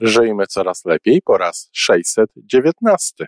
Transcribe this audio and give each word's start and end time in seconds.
Żyjmy 0.00 0.46
coraz 0.46 0.84
lepiej 0.84 1.22
po 1.22 1.38
raz 1.38 1.70
619. 1.72 3.26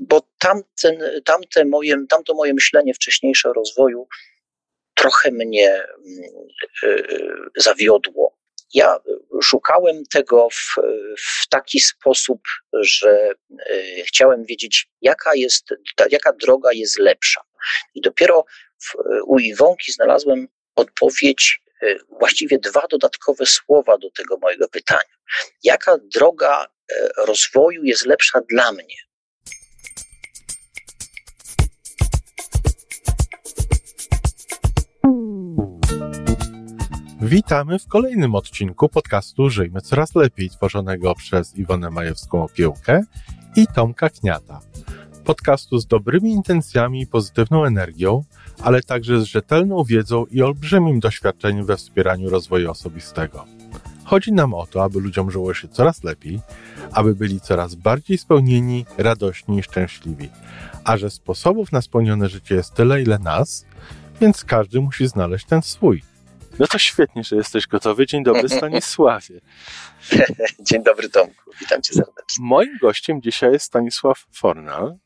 Bo 0.00 0.22
tamten, 0.38 1.02
tamte 1.24 1.64
moje, 1.64 1.96
tamto 2.08 2.34
moje 2.34 2.54
myślenie 2.54 2.94
wcześniejsze 2.94 3.50
o 3.50 3.52
rozwoju 3.52 4.08
trochę 4.94 5.30
mnie 5.30 5.70
mm, 5.72 5.88
y, 6.84 7.26
zawiodło. 7.56 8.38
Ja 8.74 8.96
szukałem 9.42 10.04
tego 10.06 10.48
w, 10.50 10.74
w 11.18 11.48
taki 11.48 11.80
sposób, 11.80 12.40
że 12.72 13.30
y, 13.70 14.02
chciałem 14.06 14.44
wiedzieć, 14.44 14.88
jaka, 15.00 15.34
jest, 15.34 15.64
jaka 16.10 16.32
droga 16.32 16.72
jest 16.72 16.98
lepsza. 16.98 17.40
I 17.94 18.00
dopiero 18.00 18.44
w, 18.82 18.94
u 19.26 19.38
Iwonki 19.38 19.92
znalazłem 19.92 20.48
odpowiedź, 20.76 21.61
właściwie 22.18 22.58
dwa 22.58 22.86
dodatkowe 22.90 23.46
słowa 23.46 23.98
do 23.98 24.10
tego 24.10 24.38
mojego 24.38 24.68
pytania. 24.68 25.14
Jaka 25.64 25.96
droga 26.14 26.66
rozwoju 27.26 27.84
jest 27.84 28.06
lepsza 28.06 28.40
dla 28.48 28.72
mnie? 28.72 28.96
Witamy 37.22 37.78
w 37.78 37.88
kolejnym 37.88 38.34
odcinku 38.34 38.88
podcastu 38.88 39.50
Żyjmy 39.50 39.80
Coraz 39.80 40.14
Lepiej, 40.14 40.50
tworzonego 40.50 41.14
przez 41.14 41.56
Iwonę 41.56 41.90
Majewską 41.90 42.44
Opiełkę 42.44 43.02
i 43.56 43.66
Tomka 43.74 44.10
Kniata. 44.10 44.60
Podcastu 45.24 45.78
z 45.78 45.86
dobrymi 45.86 46.32
intencjami 46.32 47.00
i 47.02 47.06
pozytywną 47.06 47.64
energią, 47.64 48.24
ale 48.62 48.82
także 48.82 49.20
z 49.20 49.24
rzetelną 49.24 49.84
wiedzą 49.84 50.26
i 50.30 50.42
olbrzymim 50.42 51.00
doświadczeniem 51.00 51.66
we 51.66 51.76
wspieraniu 51.76 52.30
rozwoju 52.30 52.70
osobistego. 52.70 53.44
Chodzi 54.04 54.32
nam 54.32 54.54
o 54.54 54.66
to, 54.66 54.82
aby 54.82 55.00
ludziom 55.00 55.30
żyło 55.30 55.54
się 55.54 55.68
coraz 55.68 56.04
lepiej, 56.04 56.40
aby 56.92 57.14
byli 57.14 57.40
coraz 57.40 57.74
bardziej 57.74 58.18
spełnieni, 58.18 58.86
radośni 58.98 59.58
i 59.58 59.62
szczęśliwi. 59.62 60.28
A 60.84 60.96
że 60.96 61.10
sposobów 61.10 61.72
na 61.72 61.82
spełnione 61.82 62.28
życie 62.28 62.54
jest 62.54 62.74
tyle, 62.74 63.02
ile 63.02 63.18
nas, 63.18 63.66
więc 64.20 64.44
każdy 64.44 64.80
musi 64.80 65.06
znaleźć 65.06 65.46
ten 65.46 65.62
swój. 65.62 66.02
No 66.58 66.66
to 66.66 66.78
świetnie, 66.78 67.24
że 67.24 67.36
jesteś 67.36 67.66
gotowy. 67.66 68.06
Dzień 68.06 68.24
dobry 68.24 68.48
Stanisławie. 68.48 69.40
Dzień 70.68 70.82
dobry 70.82 71.08
Tomku, 71.08 71.50
witam 71.60 71.82
cię 71.82 71.94
serdecznie. 71.94 72.44
Moim 72.44 72.78
gościem 72.80 73.22
dzisiaj 73.22 73.52
jest 73.52 73.66
Stanisław 73.66 74.26
Fornal, 74.32 74.96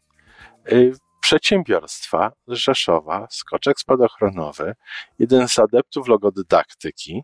przedsiębiorstwa 1.26 2.32
z 2.48 2.52
Rzeszowa, 2.52 3.26
skoczek 3.30 3.80
spadochronowy, 3.80 4.74
jeden 5.18 5.48
z 5.48 5.58
adeptów 5.58 6.08
logodydaktyki. 6.08 7.22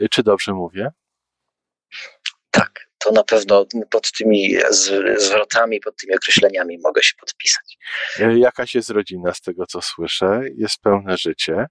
Y, 0.00 0.08
czy 0.08 0.22
dobrze 0.22 0.52
mówię? 0.52 0.90
Tak, 2.50 2.86
to 2.98 3.12
na 3.12 3.24
pewno 3.24 3.66
pod 3.90 4.12
tymi 4.12 4.54
zwrotami, 5.18 5.80
pod 5.80 5.96
tymi 5.96 6.14
określeniami 6.14 6.78
mogę 6.78 7.02
się 7.02 7.14
podpisać. 7.20 7.78
Y, 8.20 8.38
jakaś 8.38 8.74
jest 8.74 8.90
rodzina 8.90 9.34
z 9.34 9.40
tego, 9.40 9.66
co 9.66 9.82
słyszę, 9.82 10.40
jest 10.56 10.80
pełne 10.80 11.16
życie. 11.16 11.66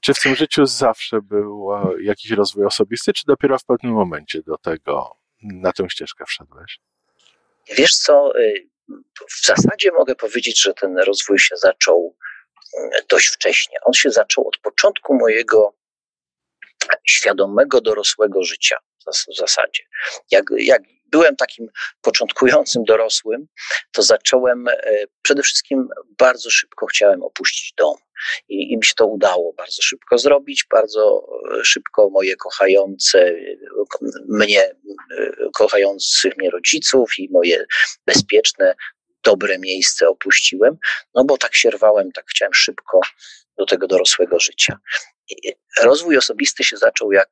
Czy 0.00 0.14
w 0.14 0.20
tym 0.20 0.36
życiu 0.36 0.66
zawsze 0.66 1.22
był 1.22 1.68
jakiś 2.00 2.30
rozwój 2.30 2.66
osobisty, 2.66 3.12
czy 3.12 3.22
dopiero 3.26 3.58
w 3.58 3.64
pewnym 3.64 3.92
momencie 3.92 4.42
do 4.42 4.58
tego, 4.58 5.16
na 5.42 5.72
tę 5.72 5.90
ścieżkę 5.90 6.24
wszedłeś? 6.28 6.80
Wiesz 7.76 7.96
co, 7.96 8.40
y, 8.40 8.68
w 9.28 9.46
zasadzie 9.46 9.92
mogę 9.92 10.14
powiedzieć, 10.14 10.62
że 10.62 10.74
ten 10.74 10.98
rozwój 10.98 11.38
się 11.38 11.56
zaczął 11.56 12.16
y, 12.74 12.78
dość 13.08 13.26
wcześnie. 13.26 13.78
On 13.84 13.92
się 13.92 14.10
zaczął 14.10 14.48
od 14.48 14.56
początku 14.58 15.14
mojego 15.14 15.74
świadomego 17.04 17.80
dorosłego 17.80 18.44
życia 18.44 18.76
w 19.30 19.36
zasadzie. 19.36 19.82
Jak, 20.30 20.44
jak 20.58 20.82
byłem 21.10 21.36
takim 21.36 21.68
początkującym 22.00 22.84
dorosłym, 22.84 23.46
to 23.92 24.02
zacząłem 24.02 24.68
e, 24.68 25.04
przede 25.22 25.42
wszystkim 25.42 25.88
bardzo 26.18 26.50
szybko 26.50 26.86
chciałem 26.86 27.22
opuścić 27.22 27.72
dom. 27.76 27.96
I, 28.48 28.72
I 28.72 28.76
mi 28.76 28.84
się 28.84 28.94
to 28.96 29.06
udało 29.06 29.52
bardzo 29.52 29.82
szybko 29.82 30.18
zrobić, 30.18 30.66
bardzo 30.70 31.26
e, 31.60 31.64
szybko 31.64 32.10
moje 32.10 32.36
kochające 32.36 33.34
mnie, 34.28 34.62
e, 34.62 34.74
kochających 35.54 36.36
mnie 36.36 36.50
rodziców 36.50 37.10
i 37.18 37.28
moje 37.30 37.66
bezpieczne, 38.06 38.74
dobre 39.24 39.58
miejsce 39.58 40.08
opuściłem, 40.08 40.76
no 41.14 41.24
bo 41.24 41.38
tak 41.38 41.56
się 41.56 41.70
rwałem, 41.70 42.12
tak 42.12 42.24
chciałem 42.28 42.54
szybko 42.54 43.00
do 43.58 43.66
tego 43.66 43.86
dorosłego 43.86 44.40
życia. 44.40 44.78
Rozwój 45.82 46.16
osobisty 46.16 46.64
się 46.64 46.76
zaczął 46.76 47.12
jak, 47.12 47.30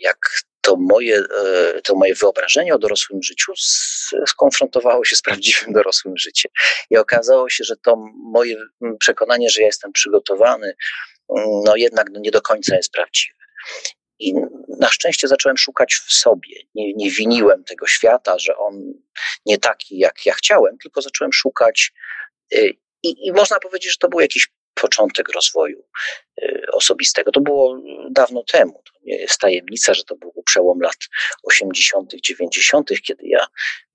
jak 0.00 0.18
to 0.66 0.76
moje, 0.76 1.18
e, 1.18 1.80
to 1.82 1.94
moje 1.94 2.14
wyobrażenie 2.14 2.74
o 2.74 2.78
dorosłym 2.78 3.22
życiu 3.22 3.52
skonfrontowało 4.26 5.04
się 5.04 5.16
z 5.16 5.22
prawdziwym 5.22 5.72
dorosłym 5.72 6.16
życiem. 6.16 6.52
I 6.90 6.96
okazało 6.96 7.50
się, 7.50 7.64
że 7.64 7.76
to 7.76 7.96
moje 8.32 8.56
przekonanie, 8.98 9.50
że 9.50 9.60
ja 9.60 9.66
jestem 9.66 9.92
przygotowany, 9.92 10.76
no 11.64 11.76
jednak 11.76 12.10
no 12.12 12.20
nie 12.20 12.30
do 12.30 12.42
końca 12.42 12.76
jest 12.76 12.92
prawdziwe. 12.92 13.34
I 14.18 14.34
na 14.80 14.88
szczęście 14.88 15.28
zacząłem 15.28 15.56
szukać 15.56 15.94
w 15.94 16.12
sobie. 16.12 16.56
Nie, 16.74 16.94
nie 16.94 17.10
winiłem 17.10 17.64
tego 17.64 17.86
świata, 17.86 18.38
że 18.38 18.56
on 18.56 18.92
nie 19.46 19.58
taki, 19.58 19.98
jak 19.98 20.26
ja 20.26 20.34
chciałem, 20.34 20.78
tylko 20.78 21.02
zacząłem 21.02 21.32
szukać. 21.32 21.92
E, 22.54 22.58
I, 23.02 23.26
I 23.26 23.32
można 23.32 23.58
powiedzieć, 23.58 23.92
że 23.92 23.98
to 24.00 24.08
był 24.08 24.20
jakiś 24.20 24.48
początek 24.80 25.28
rozwoju 25.34 25.84
y, 26.42 26.62
osobistego. 26.72 27.32
To 27.32 27.40
było 27.40 27.82
dawno 28.10 28.44
temu. 28.44 28.82
To 28.84 28.92
nie 29.02 29.16
jest 29.16 29.38
tajemnica, 29.38 29.94
że 29.94 30.04
to 30.04 30.16
był 30.16 30.42
przełom 30.46 30.80
lat 30.80 30.96
80., 31.42 32.14
90., 32.14 32.90
kiedy 33.02 33.26
ja 33.26 33.46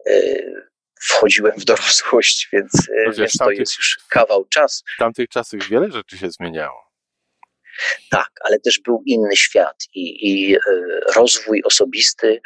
y, 0.07 0.71
wchodziłem 1.01 1.53
w 1.57 1.65
dorosłość, 1.65 2.47
więc, 2.53 2.73
y, 2.73 3.03
no 3.05 3.11
wiesz, 3.11 3.17
więc 3.17 3.37
to 3.37 3.51
jest 3.51 3.77
już 3.77 3.99
kawał 4.09 4.45
czasu. 4.45 4.83
W 4.95 4.99
tamtych 4.99 5.29
czasach 5.29 5.69
wiele 5.69 5.91
rzeczy 5.91 6.17
się 6.17 6.29
zmieniało. 6.29 6.91
Tak, 8.09 8.29
ale 8.43 8.59
też 8.59 8.79
był 8.79 9.03
inny 9.05 9.35
świat 9.35 9.77
i, 9.93 10.31
i 10.31 10.57
rozwój 11.15 11.63
osobisty 11.63 12.41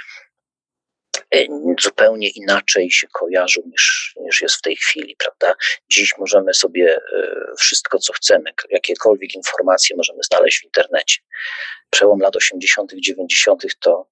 zupełnie 1.79 2.29
inaczej 2.29 2.91
się 2.91 3.07
kojarzą 3.07 3.61
niż, 3.71 4.15
niż 4.21 4.41
jest 4.41 4.55
w 4.55 4.61
tej 4.61 4.75
chwili, 4.75 5.15
prawda? 5.19 5.55
Dziś 5.89 6.17
możemy 6.17 6.53
sobie 6.53 6.95
e, 6.95 7.31
wszystko, 7.59 7.99
co 7.99 8.13
chcemy, 8.13 8.51
jakiekolwiek 8.69 9.35
informacje 9.35 9.95
możemy 9.95 10.19
znaleźć 10.23 10.59
w 10.59 10.63
internecie. 10.63 11.21
Przełom 11.89 12.19
lat 12.19 12.35
80., 12.35 12.93
90. 12.93 13.63
to 13.79 14.07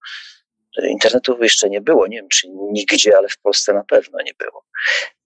internetu 0.81 1.43
jeszcze 1.43 1.69
nie 1.69 1.81
było. 1.81 2.07
Nie 2.07 2.17
wiem, 2.17 2.29
czy 2.29 2.47
nigdzie, 2.49 3.17
ale 3.17 3.29
w 3.29 3.37
Polsce 3.37 3.73
na 3.73 3.83
pewno 3.83 4.19
nie 4.21 4.33
było. 4.33 4.65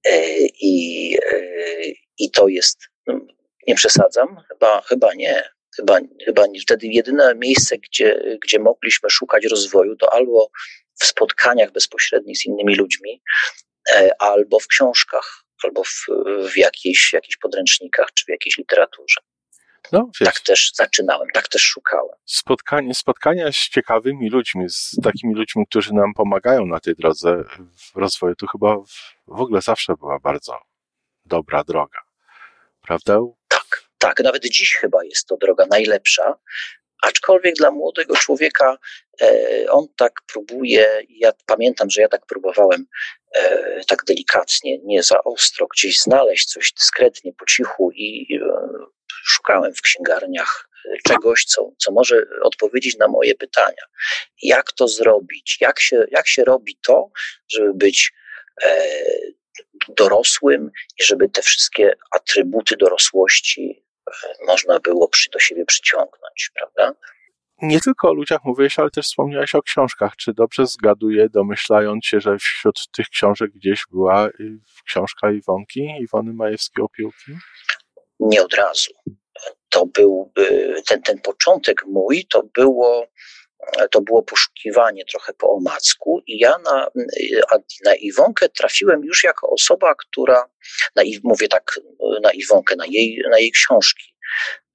E, 0.05 0.37
I, 0.61 1.17
i 2.17 2.31
to 2.31 2.47
jest, 2.47 2.79
no, 3.07 3.19
nie 3.67 3.75
przesadzam, 3.75 4.43
chyba, 4.47 4.81
chyba 4.81 5.13
nie. 5.13 5.43
Chyba, 5.75 5.99
chyba 6.25 6.47
nie. 6.47 6.59
Wtedy 6.59 6.87
jedyne 6.87 7.35
miejsce, 7.35 7.77
gdzie, 7.77 8.37
gdzie 8.43 8.59
mogliśmy 8.59 9.09
szukać 9.09 9.45
rozwoju, 9.45 9.95
to 9.95 10.13
albo 10.13 10.49
w 10.99 11.05
spotkaniach 11.05 11.71
bezpośrednich 11.71 12.37
z 12.37 12.45
innymi 12.45 12.75
ludźmi, 12.75 13.21
e, 13.89 14.09
albo 14.19 14.59
w 14.59 14.67
książkach, 14.67 15.43
albo 15.63 15.83
w, 15.83 16.05
w 16.51 16.57
jakichś, 16.57 17.13
jakichś 17.13 17.37
podręcznikach, 17.37 18.07
czy 18.13 18.25
w 18.25 18.29
jakiejś 18.29 18.57
literaturze. 18.57 19.21
No, 19.91 20.09
tak 20.19 20.39
też 20.39 20.71
zaczynałem, 20.75 21.27
tak 21.33 21.47
też 21.47 21.61
szukałem. 21.61 22.15
Spotkanie, 22.25 22.95
spotkania 22.95 23.51
z 23.51 23.55
ciekawymi 23.55 24.29
ludźmi, 24.29 24.69
z 24.69 24.95
takimi 25.03 25.35
ludźmi, 25.35 25.65
którzy 25.69 25.93
nam 25.93 26.13
pomagają 26.13 26.65
na 26.65 26.79
tej 26.79 26.95
drodze 26.95 27.43
w 27.75 27.95
rozwoju, 27.95 28.35
to 28.35 28.47
chyba 28.47 28.75
w 29.27 29.41
ogóle 29.41 29.61
zawsze 29.61 29.93
była 29.99 30.19
bardzo 30.19 30.59
dobra 31.25 31.63
droga. 31.63 31.99
Prawda? 32.81 33.19
Tak, 33.47 33.83
tak. 33.97 34.19
Nawet 34.19 34.43
dziś 34.43 34.75
chyba 34.75 35.03
jest 35.03 35.27
to 35.27 35.37
droga 35.37 35.65
najlepsza, 35.65 36.33
Aczkolwiek 37.01 37.55
dla 37.55 37.71
młodego 37.71 38.15
człowieka 38.15 38.77
e, 39.21 39.65
on 39.69 39.87
tak 39.97 40.13
próbuje, 40.33 41.03
ja 41.09 41.31
pamiętam, 41.45 41.89
że 41.89 42.01
ja 42.01 42.07
tak 42.07 42.25
próbowałem 42.25 42.85
e, 43.35 43.81
tak 43.87 44.03
delikatnie, 44.07 44.77
nie 44.83 45.03
za 45.03 45.23
ostro, 45.23 45.67
gdzieś 45.67 46.01
znaleźć 46.01 46.45
coś 46.45 46.73
dyskretnie, 46.73 47.33
po 47.33 47.45
cichu 47.45 47.91
i 47.91 48.39
e, 48.41 48.47
szukałem 49.25 49.73
w 49.73 49.81
księgarniach 49.81 50.69
czegoś, 51.07 51.45
co, 51.45 51.71
co 51.77 51.91
może 51.91 52.23
odpowiedzieć 52.41 52.97
na 52.97 53.07
moje 53.07 53.35
pytania. 53.35 53.83
Jak 54.43 54.71
to 54.71 54.87
zrobić? 54.87 55.57
Jak 55.61 55.79
się, 55.79 56.05
jak 56.11 56.27
się 56.27 56.43
robi 56.43 56.77
to, 56.85 57.11
żeby 57.47 57.73
być 57.73 58.13
dorosłym 59.87 60.71
i 60.99 61.03
żeby 61.03 61.29
te 61.29 61.41
wszystkie 61.41 61.93
atrybuty 62.11 62.75
dorosłości 62.77 63.86
można 64.47 64.79
było 64.79 65.07
przy, 65.07 65.29
do 65.29 65.39
siebie 65.39 65.65
przyciągnąć, 65.65 66.51
prawda? 66.53 66.93
Nie 67.61 67.79
tylko 67.79 68.09
o 68.09 68.13
ludziach 68.13 68.43
mówiłeś, 68.43 68.79
ale 68.79 68.89
też 68.89 69.05
wspomniałeś 69.05 69.55
o 69.55 69.61
książkach. 69.61 70.15
Czy 70.15 70.33
dobrze 70.33 70.65
zgaduję, 70.65 71.29
domyślając 71.29 72.05
się, 72.05 72.19
że 72.19 72.37
wśród 72.37 72.91
tych 72.91 73.09
książek 73.09 73.51
gdzieś 73.51 73.83
była 73.91 74.29
książka 74.85 75.31
Iwonki, 75.31 75.89
Iwony 76.01 76.33
Majewskiej-Opiłki? 76.33 77.37
Nie 78.19 78.43
od 78.43 78.53
razu. 78.53 78.91
To 79.69 79.85
był 79.85 80.33
ten, 80.87 81.01
ten 81.01 81.19
początek 81.19 81.85
mój, 81.85 82.25
to 82.29 82.43
było 82.53 83.07
to 83.91 84.01
było 84.01 84.23
poszukiwanie 84.23 85.05
trochę 85.05 85.33
po 85.33 85.53
omacku 85.53 86.21
i 86.27 86.39
ja 86.39 86.57
na, 86.57 86.87
na 87.85 87.95
Iwonkę 87.95 88.49
trafiłem 88.49 89.03
już 89.03 89.23
jako 89.23 89.49
osoba, 89.49 89.95
która, 89.95 90.45
na, 90.95 91.03
mówię 91.23 91.47
tak 91.47 91.79
na 92.23 92.31
Iwonkę, 92.31 92.75
na 92.75 92.85
jej, 92.85 93.23
na 93.31 93.39
jej 93.39 93.51
książki, 93.51 94.15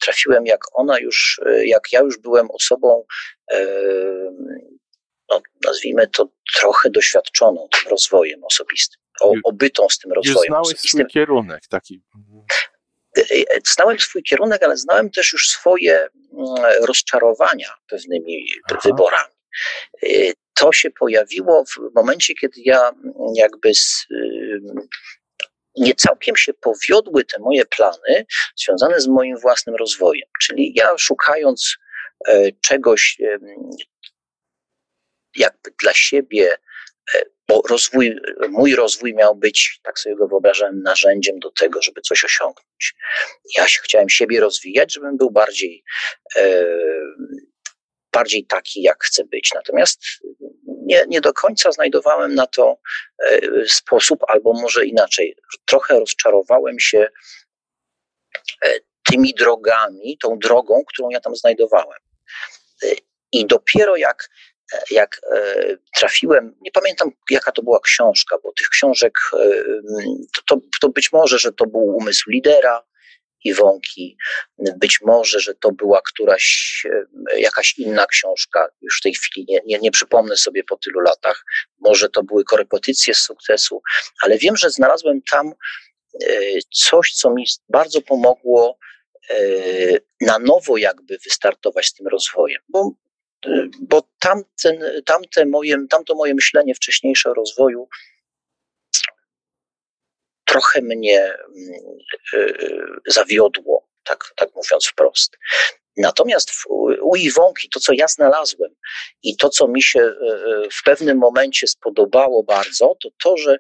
trafiłem 0.01 0.47
jak 0.47 0.61
ona 0.73 0.99
już, 0.99 1.41
jak 1.65 1.93
ja 1.93 2.01
już 2.01 2.19
byłem 2.19 2.51
osobą, 2.51 3.05
no, 5.31 5.43
nazwijmy 5.65 6.07
to 6.07 6.29
trochę 6.55 6.91
doświadczoną 6.91 7.69
tym 7.73 7.91
rozwojem 7.91 8.45
osobistym, 8.45 9.01
obytą 9.45 9.89
z 9.89 9.99
tym 9.99 10.13
rozwojem 10.13 10.39
już 10.39 10.47
znałeś 10.47 10.67
osobistym. 10.67 10.89
swój 11.01 11.07
kierunek 11.07 11.63
taki. 11.69 12.03
Znałem 13.75 13.99
swój 13.99 14.23
kierunek, 14.23 14.63
ale 14.63 14.77
znałem 14.77 15.11
też 15.11 15.33
już 15.33 15.49
swoje 15.49 15.99
mm, 15.99 16.07
rozczarowania 16.87 17.75
pewnymi 17.89 18.47
Aha. 18.71 18.81
wyborami. 18.85 19.35
Y, 20.05 20.33
to 20.55 20.73
się 20.73 20.91
pojawiło 20.91 21.65
w 21.65 21.95
momencie, 21.95 22.35
kiedy 22.35 22.61
ja 22.65 22.89
mm, 22.89 23.13
jakby 23.35 23.75
z, 23.75 24.07
nie 25.77 25.95
całkiem 25.95 26.37
się 26.37 26.53
powiodły 26.55 27.25
te 27.25 27.41
moje 27.41 27.65
plany 27.65 28.27
związane 28.57 29.01
z 29.01 29.07
moim 29.07 29.39
własnym 29.39 29.77
rozwojem. 29.77 30.29
Czyli 30.41 30.73
ja 30.77 30.99
szukając 30.99 31.77
e, 32.29 32.53
czegoś 32.53 33.19
jakby 35.37 35.71
dla 35.83 35.95
siebie 35.95 36.57
e, 37.15 37.23
bo 37.53 37.63
rozwój, 37.69 38.21
mój 38.49 38.75
rozwój 38.75 39.15
miał 39.15 39.35
być, 39.35 39.81
tak 39.83 39.99
sobie 39.99 40.17
go 40.17 40.29
wyobrażałem, 40.29 40.83
narzędziem 40.83 41.39
do 41.39 41.51
tego, 41.51 41.83
żeby 41.83 42.01
coś 42.01 42.25
osiągnąć. 42.25 42.95
Ja 43.59 43.69
się 43.69 43.81
chciałem 43.83 44.09
siebie 44.09 44.41
rozwijać, 44.41 44.95
żebym 44.95 45.17
był 45.17 45.31
bardziej, 45.31 45.85
e, 46.37 46.65
bardziej 48.13 48.47
taki, 48.47 48.83
jak 48.83 49.05
chcę 49.05 49.25
być. 49.25 49.51
Natomiast 49.55 50.01
nie, 50.67 51.05
nie 51.09 51.21
do 51.21 51.33
końca 51.33 51.73
znajdowałem 51.73 52.35
na 52.35 52.47
to 52.47 52.77
e, 53.19 53.41
sposób, 53.69 54.21
albo 54.29 54.53
może 54.53 54.87
inaczej. 54.87 55.37
Trochę 55.65 56.01
rozczarowałem 56.01 56.81
się 56.81 57.07
e, 58.65 58.75
tymi 59.11 59.35
drogami, 59.35 60.19
tą 60.19 60.39
drogą, 60.39 60.83
którą 60.87 61.11
ja 61.11 61.21
tam 61.21 61.37
znajdowałem. 61.37 61.99
E, 62.83 62.87
I 63.33 63.47
dopiero 63.47 63.97
jak 63.97 64.29
jak 64.91 65.21
e, 65.33 65.77
trafiłem, 65.97 66.55
nie 66.61 66.71
pamiętam 66.71 67.11
jaka 67.31 67.53
to 67.53 67.63
była 67.63 67.81
książka, 67.81 68.37
bo 68.43 68.53
tych 68.53 68.69
książek, 68.69 69.19
e, 69.33 69.63
to, 70.35 70.43
to, 70.57 70.61
to 70.81 70.89
być 70.89 71.13
może, 71.13 71.39
że 71.39 71.53
to 71.53 71.67
był 71.67 71.81
umysł 71.81 72.31
lidera, 72.31 72.85
Iwonki. 73.45 74.17
Być 74.59 75.01
może, 75.01 75.41
że 75.41 75.55
to 75.55 75.73
była 75.73 76.01
któraś, 76.05 76.83
e, 77.33 77.41
jakaś 77.41 77.79
inna 77.79 78.07
książka, 78.07 78.69
już 78.81 78.99
w 78.99 79.03
tej 79.03 79.15
chwili 79.15 79.47
nie, 79.49 79.61
nie, 79.67 79.79
nie 79.79 79.91
przypomnę 79.91 80.37
sobie 80.37 80.65
po 80.65 80.77
tylu 80.77 81.01
latach. 81.01 81.45
Może 81.81 82.09
to 82.09 82.23
były 82.23 82.45
korepetycje 82.45 83.15
z 83.15 83.19
sukcesu, 83.19 83.83
ale 84.23 84.39
wiem, 84.39 84.57
że 84.57 84.71
znalazłem 84.71 85.23
tam 85.31 85.53
coś, 86.75 87.13
co 87.13 87.31
mi 87.31 87.45
bardzo 87.69 88.01
pomogło 88.01 88.79
na 90.21 90.39
nowo 90.39 90.77
jakby 90.77 91.19
wystartować 91.19 91.87
z 91.87 91.95
tym 91.95 92.07
rozwojem. 92.07 92.61
Bo 92.69 92.93
bo 93.81 94.03
tamten, 94.19 95.03
tamte 95.07 95.47
moje, 95.47 95.77
tamto 95.91 96.15
moje 96.15 96.35
myślenie 96.35 96.75
wcześniejsze 96.75 97.31
o 97.31 97.35
rozwoju 97.35 97.89
trochę 100.53 100.83
mnie 100.83 101.21
mm, 101.25 101.99
y, 102.35 102.87
zawiodło, 103.07 103.89
tak, 104.05 104.33
tak 104.37 104.49
mówiąc 104.55 104.87
wprost. 104.87 105.39
Natomiast 105.97 106.51
u 107.03 107.17
Iwonki 107.17 107.69
to, 107.69 107.81
co 107.81 107.93
ja 107.93 108.09
znalazłem 108.09 108.75
i 109.23 109.37
to, 109.37 109.49
co 109.49 109.69
mi 109.69 109.83
się 109.83 110.01
y, 110.01 110.05
y, 110.05 110.69
w 110.73 110.83
pewnym 110.83 111.19
momencie 111.19 111.67
spodobało 111.67 112.43
bardzo, 112.43 112.97
to 113.03 113.09
to, 113.23 113.37
że 113.37 113.59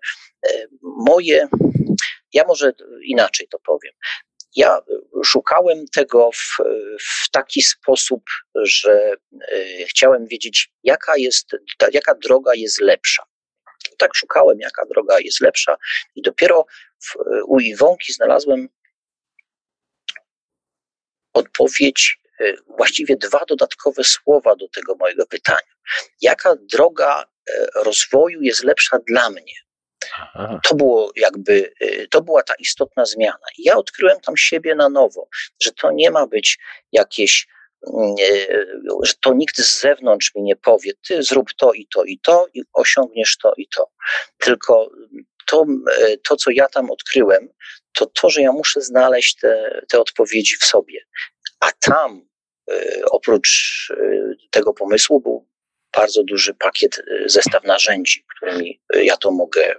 moje, 0.83 1.49
ja 2.33 2.45
może 2.49 2.73
inaczej 3.05 3.49
to 3.49 3.59
powiem, 3.59 3.93
ja 4.57 4.79
szukałem 5.25 5.87
tego 5.87 6.31
w, 6.33 6.57
w 7.01 7.31
taki 7.31 7.63
sposób, 7.63 8.23
że 8.55 9.13
e, 9.49 9.85
chciałem 9.85 10.27
wiedzieć, 10.27 10.71
jaka, 10.83 11.17
jest, 11.17 11.47
jaka 11.93 12.15
droga 12.15 12.55
jest 12.55 12.81
lepsza. 12.81 13.23
Tak 13.99 14.15
szukałem, 14.15 14.61
jaka 14.61 14.87
droga 14.87 15.21
jest 15.21 15.41
lepsza, 15.41 15.77
i 16.15 16.23
dopiero 16.23 16.67
w, 17.05 17.15
u 17.47 17.61
Iwonki 17.61 18.13
znalazłem 18.13 18.69
odpowiedź, 21.33 22.19
e, 22.41 22.55
właściwie 22.77 23.17
dwa 23.17 23.45
dodatkowe 23.49 24.05
słowa 24.05 24.57
do 24.57 24.69
tego 24.69 24.95
mojego 24.95 25.27
pytania. 25.27 25.73
Jaka 26.21 26.57
droga 26.57 27.25
e, 27.25 27.67
rozwoju 27.75 28.43
jest 28.43 28.65
lepsza 28.65 28.99
dla 29.07 29.31
mnie? 29.31 29.55
To 30.63 30.75
było 30.75 31.13
jakby, 31.17 31.73
y, 31.83 32.07
to 32.11 32.21
była 32.21 32.43
ta 32.43 32.55
istotna 32.55 33.05
zmiana. 33.05 33.47
I 33.59 33.63
ja 33.63 33.77
odkryłem 33.77 34.21
tam 34.21 34.37
siebie 34.37 34.75
na 34.75 34.89
nowo, 34.89 35.29
że 35.63 35.73
to 35.73 35.91
nie 35.91 36.11
ma 36.11 36.27
być 36.27 36.59
jakieś, 36.93 37.49
mm, 37.95 38.15
y, 38.21 38.67
że 39.03 39.13
to 39.21 39.35
nikt 39.35 39.57
z 39.57 39.81
zewnątrz 39.81 40.35
mi 40.35 40.43
nie 40.43 40.57
powie, 40.57 40.93
ty 41.09 41.23
zrób 41.23 41.49
to 41.59 41.73
i 41.73 41.87
to 41.95 42.05
i 42.05 42.19
to 42.19 42.47
i 42.55 42.63
osiągniesz 42.73 43.37
to 43.37 43.53
i 43.57 43.69
to. 43.69 43.91
Tylko 44.39 44.91
to, 45.47 45.67
y, 46.03 46.19
to 46.29 46.37
co 46.37 46.51
ja 46.51 46.69
tam 46.69 46.91
odkryłem, 46.91 47.49
to 47.95 48.07
to, 48.07 48.31
że 48.31 48.43
ja 48.43 48.53
muszę 48.53 48.81
znaleźć 48.81 49.37
te, 49.37 49.83
te 49.91 50.01
odpowiedzi 50.01 50.57
w 50.57 50.65
sobie. 50.65 50.99
A 51.61 51.73
tam 51.73 52.33
oprócz 53.11 53.93
tego 54.51 54.73
pomysłu 54.73 55.21
był 55.21 55.49
bardzo 55.97 56.25
duży 56.25 56.55
pakiet, 56.55 57.03
zestaw 57.27 57.65
narzędzi, 57.65 58.25
którymi 58.37 58.81
ja 58.95 59.17
to 59.17 59.31
mogę 59.31 59.75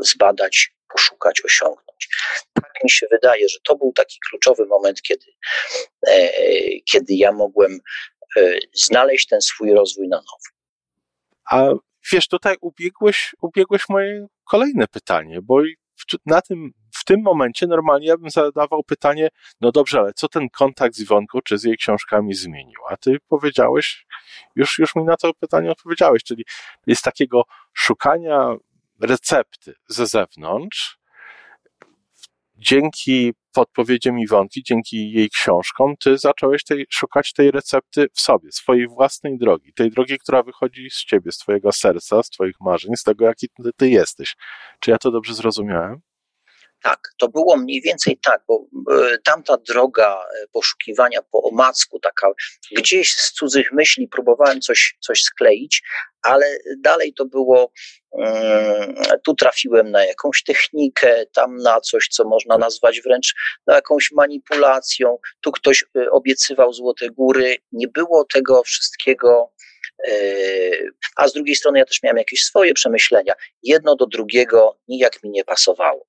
zbadać, 0.00 0.70
poszukać, 0.92 1.44
osiągnąć. 1.44 2.08
Tak 2.52 2.72
mi 2.84 2.90
się 2.90 3.06
wydaje, 3.10 3.48
że 3.48 3.58
to 3.64 3.76
był 3.76 3.92
taki 3.92 4.18
kluczowy 4.30 4.66
moment, 4.66 5.02
kiedy, 5.02 5.26
e, 6.08 6.30
kiedy 6.92 7.14
ja 7.14 7.32
mogłem 7.32 7.80
e, 8.36 8.58
znaleźć 8.74 9.26
ten 9.26 9.40
swój 9.40 9.72
rozwój 9.72 10.08
na 10.08 10.16
nowo. 10.16 10.56
A 11.50 11.68
wiesz, 12.12 12.28
tutaj 12.28 12.56
ubiegłeś, 12.60 13.34
ubiegłeś 13.42 13.82
moje 13.88 14.26
kolejne 14.44 14.88
pytanie, 14.88 15.38
bo 15.42 15.62
na 16.26 16.42
tym, 16.42 16.72
w 16.94 17.04
tym 17.04 17.22
momencie 17.22 17.66
normalnie 17.66 18.06
ja 18.06 18.16
bym 18.16 18.30
zadawał 18.30 18.82
pytanie, 18.82 19.28
no 19.60 19.72
dobrze, 19.72 19.98
ale 19.98 20.12
co 20.12 20.28
ten 20.28 20.48
kontakt 20.48 20.94
z 20.94 21.00
Iwonką 21.00 21.38
czy 21.44 21.58
z 21.58 21.64
jej 21.64 21.76
książkami 21.76 22.34
zmienił? 22.34 22.80
A 22.90 22.96
ty 22.96 23.16
powiedziałeś, 23.28 24.06
już, 24.56 24.78
już 24.78 24.94
mi 24.94 25.04
na 25.04 25.16
to 25.16 25.34
pytanie 25.34 25.70
odpowiedziałeś, 25.70 26.24
czyli 26.24 26.44
jest 26.86 27.02
takiego 27.02 27.42
szukania 27.72 28.56
recepty 29.00 29.74
ze 29.88 30.06
zewnątrz, 30.06 30.98
dzięki 32.54 33.32
podpowiedziom 33.52 34.18
Iwonki, 34.18 34.62
dzięki 34.62 35.12
jej 35.12 35.30
książkom, 35.30 35.94
ty 35.96 36.18
zacząłeś 36.18 36.64
tej, 36.64 36.86
szukać 36.90 37.32
tej 37.32 37.50
recepty 37.50 38.06
w 38.14 38.20
sobie, 38.20 38.52
swojej 38.52 38.88
własnej 38.88 39.38
drogi, 39.38 39.72
tej 39.72 39.90
drogi, 39.90 40.18
która 40.18 40.42
wychodzi 40.42 40.90
z 40.90 41.04
ciebie, 41.04 41.32
z 41.32 41.38
twojego 41.38 41.72
serca, 41.72 42.22
z 42.22 42.30
twoich 42.30 42.60
marzeń, 42.60 42.96
z 42.96 43.02
tego, 43.02 43.24
jaki 43.24 43.48
ty, 43.48 43.70
ty 43.76 43.88
jesteś. 43.88 44.36
Czy 44.80 44.90
ja 44.90 44.98
to 44.98 45.10
dobrze 45.10 45.34
zrozumiałem? 45.34 46.00
Tak, 46.82 47.00
to 47.18 47.28
było 47.28 47.56
mniej 47.56 47.82
więcej 47.82 48.18
tak, 48.22 48.42
bo 48.48 48.66
y, 48.92 49.18
tamta 49.24 49.56
droga 49.56 50.16
e, 50.42 50.46
poszukiwania 50.52 51.22
po 51.22 51.42
omacku, 51.42 51.98
taka 52.00 52.28
gdzieś 52.76 53.12
z 53.12 53.32
cudzych 53.32 53.72
myśli 53.72 54.08
próbowałem 54.08 54.60
coś, 54.60 54.96
coś 55.00 55.22
skleić, 55.22 55.82
ale 56.22 56.58
dalej 56.78 57.14
to 57.14 57.24
było, 57.24 57.72
tu 59.24 59.34
trafiłem 59.34 59.90
na 59.90 60.04
jakąś 60.04 60.42
technikę, 60.42 61.26
tam 61.34 61.56
na 61.56 61.80
coś, 61.80 62.08
co 62.08 62.24
można 62.24 62.58
nazwać 62.58 63.00
wręcz 63.00 63.34
jakąś 63.68 64.12
manipulacją, 64.12 65.18
tu 65.40 65.52
ktoś 65.52 65.84
y, 65.96 66.10
obiecywał 66.10 66.72
złote 66.72 67.10
góry, 67.10 67.56
nie 67.72 67.88
było 67.88 68.24
tego 68.24 68.62
wszystkiego 68.62 69.50
a 71.16 71.28
z 71.28 71.32
drugiej 71.32 71.56
strony 71.56 71.78
ja 71.78 71.84
też 71.84 72.02
miałem 72.02 72.16
jakieś 72.16 72.44
swoje 72.44 72.74
przemyślenia. 72.74 73.34
Jedno 73.62 73.96
do 73.96 74.06
drugiego 74.06 74.78
nijak 74.88 75.22
mi 75.22 75.30
nie 75.30 75.44
pasowało. 75.44 76.06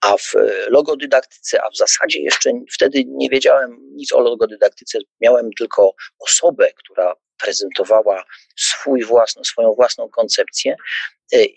A 0.00 0.16
w 0.16 0.32
logodydaktyce, 0.68 1.62
a 1.62 1.70
w 1.70 1.76
zasadzie 1.76 2.20
jeszcze 2.20 2.50
wtedy 2.72 3.02
nie 3.06 3.28
wiedziałem 3.28 3.78
nic 3.92 4.12
o 4.12 4.20
logodydaktyce, 4.20 4.98
miałem 5.20 5.50
tylko 5.58 5.94
osobę, 6.18 6.70
która 6.76 7.14
prezentowała 7.42 8.24
swój 8.56 9.04
własny, 9.04 9.44
swoją 9.44 9.74
własną 9.74 10.08
koncepcję. 10.08 10.76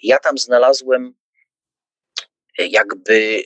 Ja 0.04 0.20
tam 0.20 0.38
znalazłem 0.38 1.14
jakby 2.58 3.44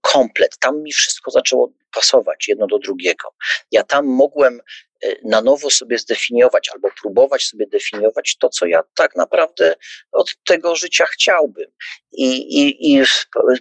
komplet. 0.00 0.58
Tam 0.58 0.82
mi 0.82 0.92
wszystko 0.92 1.30
zaczęło 1.30 1.72
pasować 1.94 2.48
jedno 2.48 2.66
do 2.66 2.78
drugiego. 2.78 3.28
Ja 3.70 3.82
tam 3.82 4.06
mogłem 4.06 4.60
e, 5.02 5.16
na 5.24 5.42
nowo 5.42 5.70
sobie 5.70 5.98
zdefiniować 5.98 6.68
albo 6.74 6.88
próbować 7.00 7.44
sobie 7.44 7.66
definiować 7.66 8.36
to, 8.40 8.48
co 8.48 8.66
ja 8.66 8.82
tak 8.94 9.16
naprawdę 9.16 9.76
od 10.12 10.36
tego 10.44 10.76
życia 10.76 11.06
chciałbym. 11.06 11.66
I, 12.12 12.36
i, 12.62 12.94
i 12.94 13.02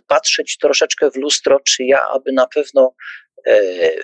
patrzeć 0.07 0.57
troszeczkę 0.57 1.11
w 1.11 1.15
lustro, 1.15 1.59
czy 1.59 1.83
ja 1.83 2.07
aby 2.09 2.31
na 2.31 2.47
pewno 2.47 2.95
e, 3.47 3.61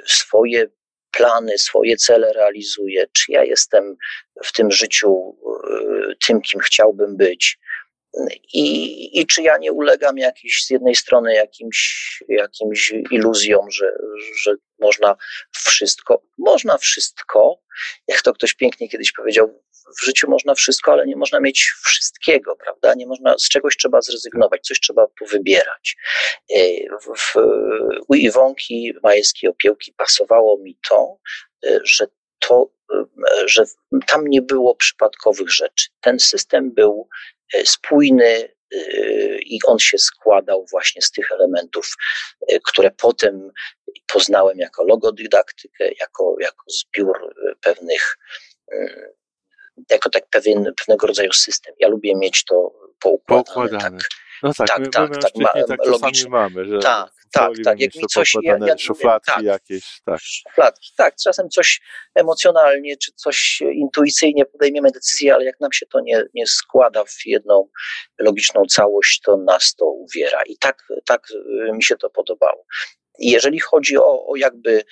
swoje 0.07 0.67
plany, 1.11 1.57
swoje 1.57 1.97
cele 1.97 2.33
realizuję, 2.33 3.05
czy 3.13 3.31
ja 3.31 3.43
jestem 3.43 3.95
w 4.43 4.53
tym 4.53 4.71
życiu 4.71 5.37
tym, 6.27 6.41
kim 6.41 6.59
chciałbym 6.59 7.17
być. 7.17 7.59
I, 8.53 9.19
I 9.19 9.27
czy 9.27 9.41
ja 9.41 9.57
nie 9.57 9.71
ulegam 9.71 10.17
jakiś, 10.17 10.65
z 10.65 10.69
jednej 10.69 10.95
strony 10.95 11.33
jakimś, 11.33 12.23
jakimś 12.29 12.93
iluzjom, 13.11 13.71
że, 13.71 13.91
że 14.43 14.55
można 14.81 15.15
wszystko, 15.51 16.23
można 16.37 16.77
wszystko, 16.77 17.61
jak 18.07 18.21
to 18.21 18.33
ktoś 18.33 18.53
pięknie 18.53 18.89
kiedyś 18.89 19.11
powiedział, 19.11 19.61
w 20.01 20.05
życiu 20.05 20.29
można 20.29 20.55
wszystko, 20.55 20.91
ale 20.91 21.05
nie 21.05 21.15
można 21.15 21.39
mieć 21.39 21.71
wszystkiego, 21.85 22.55
prawda? 22.55 22.93
Nie 22.93 23.07
można, 23.07 23.37
z 23.37 23.49
czegoś 23.49 23.77
trzeba 23.77 24.01
zrezygnować, 24.01 24.61
coś 24.61 24.79
trzeba 24.79 25.07
powybierać. 25.19 25.97
E, 26.55 26.59
w, 26.99 27.17
w, 27.17 27.35
u 28.07 28.15
Iwonki 28.15 28.93
Majewskiej 29.03 29.49
Opiełki 29.49 29.93
pasowało 29.97 30.57
mi 30.57 30.77
to, 30.89 31.17
e, 31.65 31.79
że 31.83 32.07
to, 32.39 32.71
e, 32.93 33.05
że 33.45 33.63
tam 34.07 34.27
nie 34.27 34.41
było 34.41 34.75
przypadkowych 34.75 35.49
rzeczy. 35.49 35.89
Ten 36.01 36.19
system 36.19 36.71
był 36.71 37.09
spójny 37.65 38.55
i 39.45 39.59
on 39.65 39.79
się 39.79 39.97
składał 39.97 40.65
właśnie 40.71 41.01
z 41.01 41.11
tych 41.11 41.31
elementów, 41.31 41.95
które 42.63 42.91
potem 42.91 43.51
poznałem 44.13 44.57
jako 44.57 44.83
logodydaktykę, 44.83 45.91
jako, 45.99 46.35
jako 46.39 46.65
zbiór 46.67 47.35
pewnych 47.61 48.17
jako 49.89 50.09
tak 50.09 50.23
pewien, 50.29 50.73
pewnego 50.77 51.07
rodzaju 51.07 51.33
system. 51.33 51.75
Ja 51.79 51.87
lubię 51.87 52.15
mieć 52.15 52.43
to 52.45 52.71
poukładane. 52.99 53.43
poukładane. 53.43 53.97
Tak, 53.97 54.09
no 54.43 54.53
tak, 54.53 54.67
tak, 54.67 54.79
my, 54.79 54.89
tak, 54.89 55.31
my 55.35 55.45
tak, 55.45 55.55
ma, 55.55 55.63
tak 55.67 55.85
logicznie. 55.85 56.29
mamy, 56.29 56.65
że 56.65 56.79
tak, 56.79 57.11
tak, 57.31 57.51
tak. 57.63 57.79
Jak 57.79 57.95
mi 57.95 58.07
coś, 58.07 58.33
ja, 58.43 58.57
ja, 58.65 58.77
szufladki 58.77 59.31
tak, 59.31 59.43
jakieś, 59.43 60.01
tak. 60.05 60.19
Szufladki, 60.21 60.89
tak. 60.97 61.15
Czasem 61.23 61.49
coś 61.49 61.81
emocjonalnie, 62.15 62.97
czy 62.97 63.11
coś 63.15 63.61
intuicyjnie 63.73 64.45
podejmiemy 64.45 64.91
decyzję, 64.91 65.33
ale 65.33 65.45
jak 65.45 65.59
nam 65.59 65.73
się 65.73 65.85
to 65.85 65.99
nie, 65.99 66.23
nie 66.33 66.47
składa 66.47 67.03
w 67.03 67.25
jedną 67.25 67.67
logiczną 68.19 68.65
całość, 68.65 69.21
to 69.25 69.37
nas 69.37 69.75
to 69.75 69.85
uwiera. 69.85 70.41
I 70.45 70.57
tak, 70.57 70.83
tak 71.05 71.27
y, 71.31 71.73
mi 71.73 71.83
się 71.83 71.95
to 71.95 72.09
podobało. 72.09 72.65
I 73.21 73.31
jeżeli 73.31 73.59
chodzi 73.59 73.97
o, 73.97 74.27
o 74.27 74.35
jakby 74.35 74.83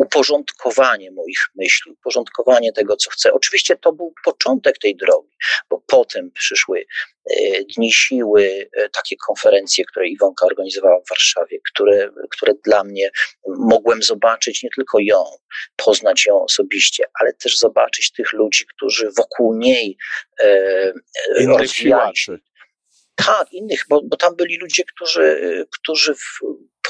uporządkowanie 0.00 1.10
moich 1.10 1.38
myśli, 1.54 1.92
uporządkowanie 1.92 2.72
tego, 2.72 2.96
co 2.96 3.10
chcę. 3.10 3.32
Oczywiście 3.32 3.76
to 3.76 3.92
był 3.92 4.14
początek 4.24 4.78
tej 4.78 4.96
drogi, 4.96 5.36
bo 5.70 5.82
potem 5.86 6.30
przyszły 6.30 6.84
e, 7.30 7.34
Dni 7.76 7.92
Siły, 7.92 8.68
e, 8.76 8.88
takie 8.88 9.16
konferencje, 9.26 9.84
które 9.84 10.08
Iwonka 10.08 10.46
organizowała 10.46 11.00
w 11.00 11.08
Warszawie, 11.10 11.58
które, 11.72 12.10
które 12.30 12.52
dla 12.64 12.84
mnie 12.84 13.10
mogłem 13.46 14.02
zobaczyć 14.02 14.62
nie 14.62 14.70
tylko 14.76 14.98
ją, 15.00 15.24
poznać 15.76 16.26
ją 16.26 16.44
osobiście, 16.44 17.04
ale 17.20 17.32
też 17.32 17.58
zobaczyć 17.58 18.12
tych 18.12 18.32
ludzi, 18.32 18.64
którzy 18.76 19.10
wokół 19.16 19.56
niej 19.56 19.96
e, 20.40 20.92
rozwijali 21.46 22.16
się. 22.16 22.38
Tak, 23.14 23.52
innych, 23.52 23.84
bo, 23.88 24.02
bo 24.04 24.16
tam 24.16 24.36
byli 24.36 24.58
ludzie, 24.58 24.82
którzy, 24.84 25.66
którzy 25.80 26.14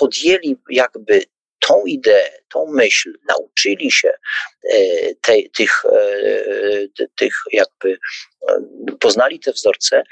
podjęli 0.01 0.57
jakby 0.71 1.25
tą 1.61 1.85
ideę, 1.87 2.31
tą 2.49 2.67
myśl, 2.73 3.13
nauczyli 3.29 3.93
się 3.93 4.09
e, 4.09 5.15
te, 5.15 5.35
tych, 5.57 5.85
e, 5.85 7.07
tych 7.17 7.35
jakby, 7.53 7.99
e, 8.49 8.63
poznali 9.01 9.41
te 9.41 9.53
wzorce 9.53 10.03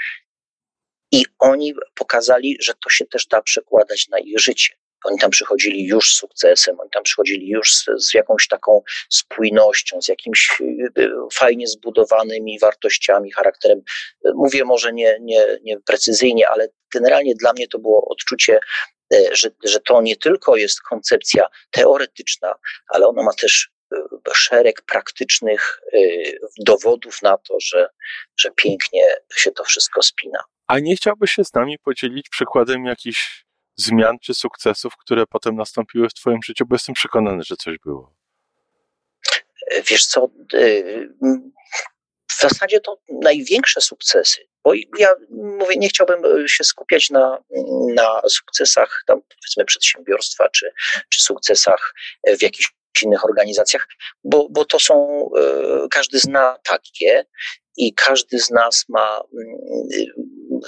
i 1.12 1.24
oni 1.38 1.74
pokazali, 1.94 2.56
że 2.60 2.72
to 2.84 2.90
się 2.90 3.06
też 3.06 3.26
da 3.26 3.42
przekładać 3.42 4.08
na 4.08 4.18
ich 4.18 4.40
życie. 4.40 4.74
Oni 5.04 5.18
tam 5.18 5.30
przychodzili 5.30 5.86
już 5.86 6.14
z 6.14 6.18
sukcesem, 6.18 6.80
oni 6.80 6.90
tam 6.90 7.02
przychodzili 7.02 7.48
już 7.48 7.74
z, 7.74 7.84
z, 7.98 8.14
jakąś 8.14 8.48
taką 8.48 8.82
spójnością, 9.10 10.02
z 10.02 10.08
jakimś 10.08 10.48
fajnie 11.32 11.66
zbudowanymi 11.66 12.58
wartościami, 12.58 13.32
charakterem. 13.32 13.82
Mówię 14.34 14.64
może 14.64 14.92
nie, 14.92 15.18
nie, 15.20 15.58
nie 15.62 15.80
precyzyjnie, 15.80 16.48
ale 16.48 16.68
generalnie 16.94 17.34
dla 17.34 17.52
mnie 17.52 17.68
to 17.68 17.78
było 17.78 18.08
odczucie 18.08 18.60
że, 19.32 19.50
że 19.64 19.80
to 19.80 20.02
nie 20.02 20.16
tylko 20.16 20.56
jest 20.56 20.82
koncepcja 20.82 21.46
teoretyczna, 21.70 22.54
ale 22.88 23.08
ona 23.08 23.22
ma 23.22 23.32
też 23.32 23.70
e, 23.92 23.96
szereg 24.34 24.82
praktycznych 24.82 25.80
e, 25.92 25.98
dowodów 26.58 27.22
na 27.22 27.38
to, 27.38 27.60
że, 27.60 27.88
że 28.36 28.50
pięknie 28.50 29.02
się 29.34 29.50
to 29.50 29.64
wszystko 29.64 30.02
spina. 30.02 30.38
A 30.66 30.78
nie 30.78 30.96
chciałbyś 30.96 31.32
się 31.32 31.44
z 31.44 31.54
nami 31.54 31.78
podzielić 31.78 32.28
przykładem 32.28 32.84
jakichś 32.84 33.44
zmian 33.76 34.18
czy 34.22 34.34
sukcesów, 34.34 34.96
które 34.96 35.26
potem 35.26 35.56
nastąpiły 35.56 36.08
w 36.08 36.14
Twoim 36.14 36.42
życiu, 36.44 36.66
bo 36.66 36.74
jestem 36.74 36.94
przekonany, 36.94 37.42
że 37.42 37.56
coś 37.56 37.78
było. 37.84 38.14
Wiesz 39.90 40.06
co, 40.06 40.28
w 42.30 42.40
zasadzie 42.40 42.80
to 42.80 42.98
największe 43.08 43.80
sukcesy, 43.80 44.40
bo 44.68 44.74
ja 44.98 45.08
mówię, 45.30 45.76
nie 45.76 45.88
chciałbym 45.88 46.24
e, 46.24 46.48
się 46.48 46.64
skupiać 46.64 47.10
na, 47.10 47.38
na 47.94 48.20
sukcesach 48.28 49.02
tam 49.06 49.20
powiedzmy 49.20 49.64
przedsiębiorstwa, 49.64 50.48
czy, 50.48 50.72
czy 51.10 51.22
sukcesach 51.22 51.94
w 52.38 52.42
jakichś 52.42 52.72
innych 53.02 53.24
organizacjach, 53.24 53.86
bo, 54.24 54.48
bo 54.50 54.64
to 54.64 54.78
są, 54.78 55.26
e, 55.36 55.88
każdy 55.90 56.18
zna 56.18 56.56
takie 56.64 57.24
i 57.76 57.94
każdy 57.94 58.38
z 58.38 58.50
nas 58.50 58.84
ma 58.88 59.20
mm, 59.32 59.58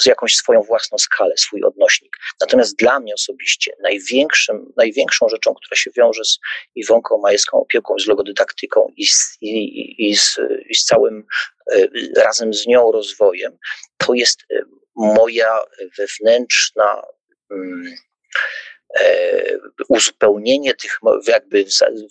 jakąś 0.06 0.34
swoją 0.34 0.62
własną 0.62 0.98
skalę, 0.98 1.34
swój 1.36 1.64
odnośnik. 1.64 2.16
Natomiast 2.40 2.76
dla 2.76 3.00
mnie 3.00 3.14
osobiście 3.14 3.72
największym, 3.82 4.72
największą 4.76 5.28
rzeczą, 5.28 5.54
która 5.54 5.76
się 5.76 5.90
wiąże 5.96 6.24
z 6.24 6.38
Iwonką 6.74 7.18
Majewską 7.18 7.60
opieką, 7.60 7.94
z 7.98 8.06
logodydaktyką 8.06 8.92
i 8.96 9.06
z, 9.06 9.36
i, 9.40 10.10
i 10.10 10.16
z, 10.16 10.38
i 10.68 10.74
z 10.74 10.84
całym 10.84 11.24
e, 11.72 11.86
razem 12.16 12.54
z 12.54 12.66
nią 12.66 12.92
rozwojem, 12.92 13.58
to 13.96 14.14
jest 14.14 14.40
e, 14.40 14.62
moja 14.96 15.58
wewnętrzna 15.98 17.02
mm, 17.50 17.94
e, 19.00 19.58
uzupełnienie 19.88 20.74
tych, 20.74 20.98
jakby 21.26 21.64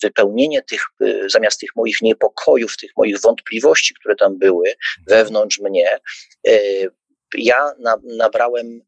wypełnienie 0.04 0.62
tych, 0.62 0.82
zamiast 1.28 1.60
tych 1.60 1.70
moich 1.76 2.02
niepokojów, 2.02 2.78
tych 2.78 2.92
moich 2.98 3.22
wątpliwości, 3.22 3.94
które 4.00 4.16
tam 4.16 4.40
były 4.40 4.74
wewnątrz 5.08 5.60
mnie, 5.60 6.00
ja 7.38 7.72
nabrałem 8.04 8.82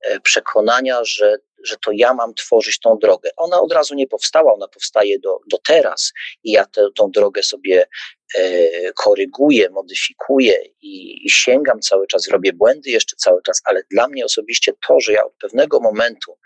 e, 0.00 0.20
przekonania, 0.20 1.04
że, 1.04 1.36
że 1.64 1.76
to 1.84 1.90
ja 1.94 2.14
mam 2.14 2.34
tworzyć 2.34 2.80
tą 2.80 2.98
drogę. 2.98 3.30
Ona 3.36 3.60
od 3.60 3.72
razu 3.72 3.94
nie 3.94 4.06
powstała, 4.06 4.54
ona 4.54 4.68
powstaje 4.68 5.18
do, 5.18 5.38
do 5.50 5.58
teraz 5.66 6.12
i 6.44 6.52
ja 6.52 6.64
tę 6.64 6.88
tą 6.96 7.10
drogę 7.10 7.42
sobie 7.42 7.86
e, 8.34 8.92
koryguję, 8.92 9.70
modyfikuję 9.70 10.64
i, 10.82 11.26
i 11.26 11.30
sięgam 11.30 11.80
cały 11.80 12.06
czas, 12.06 12.28
robię 12.28 12.52
błędy 12.52 12.90
jeszcze 12.90 13.16
cały 13.16 13.42
czas, 13.42 13.60
ale 13.64 13.82
dla 13.90 14.08
mnie 14.08 14.24
osobiście 14.24 14.72
to, 14.88 15.00
że 15.00 15.12
ja 15.12 15.24
od 15.24 15.34
pewnego 15.40 15.80
momentu 15.80 16.38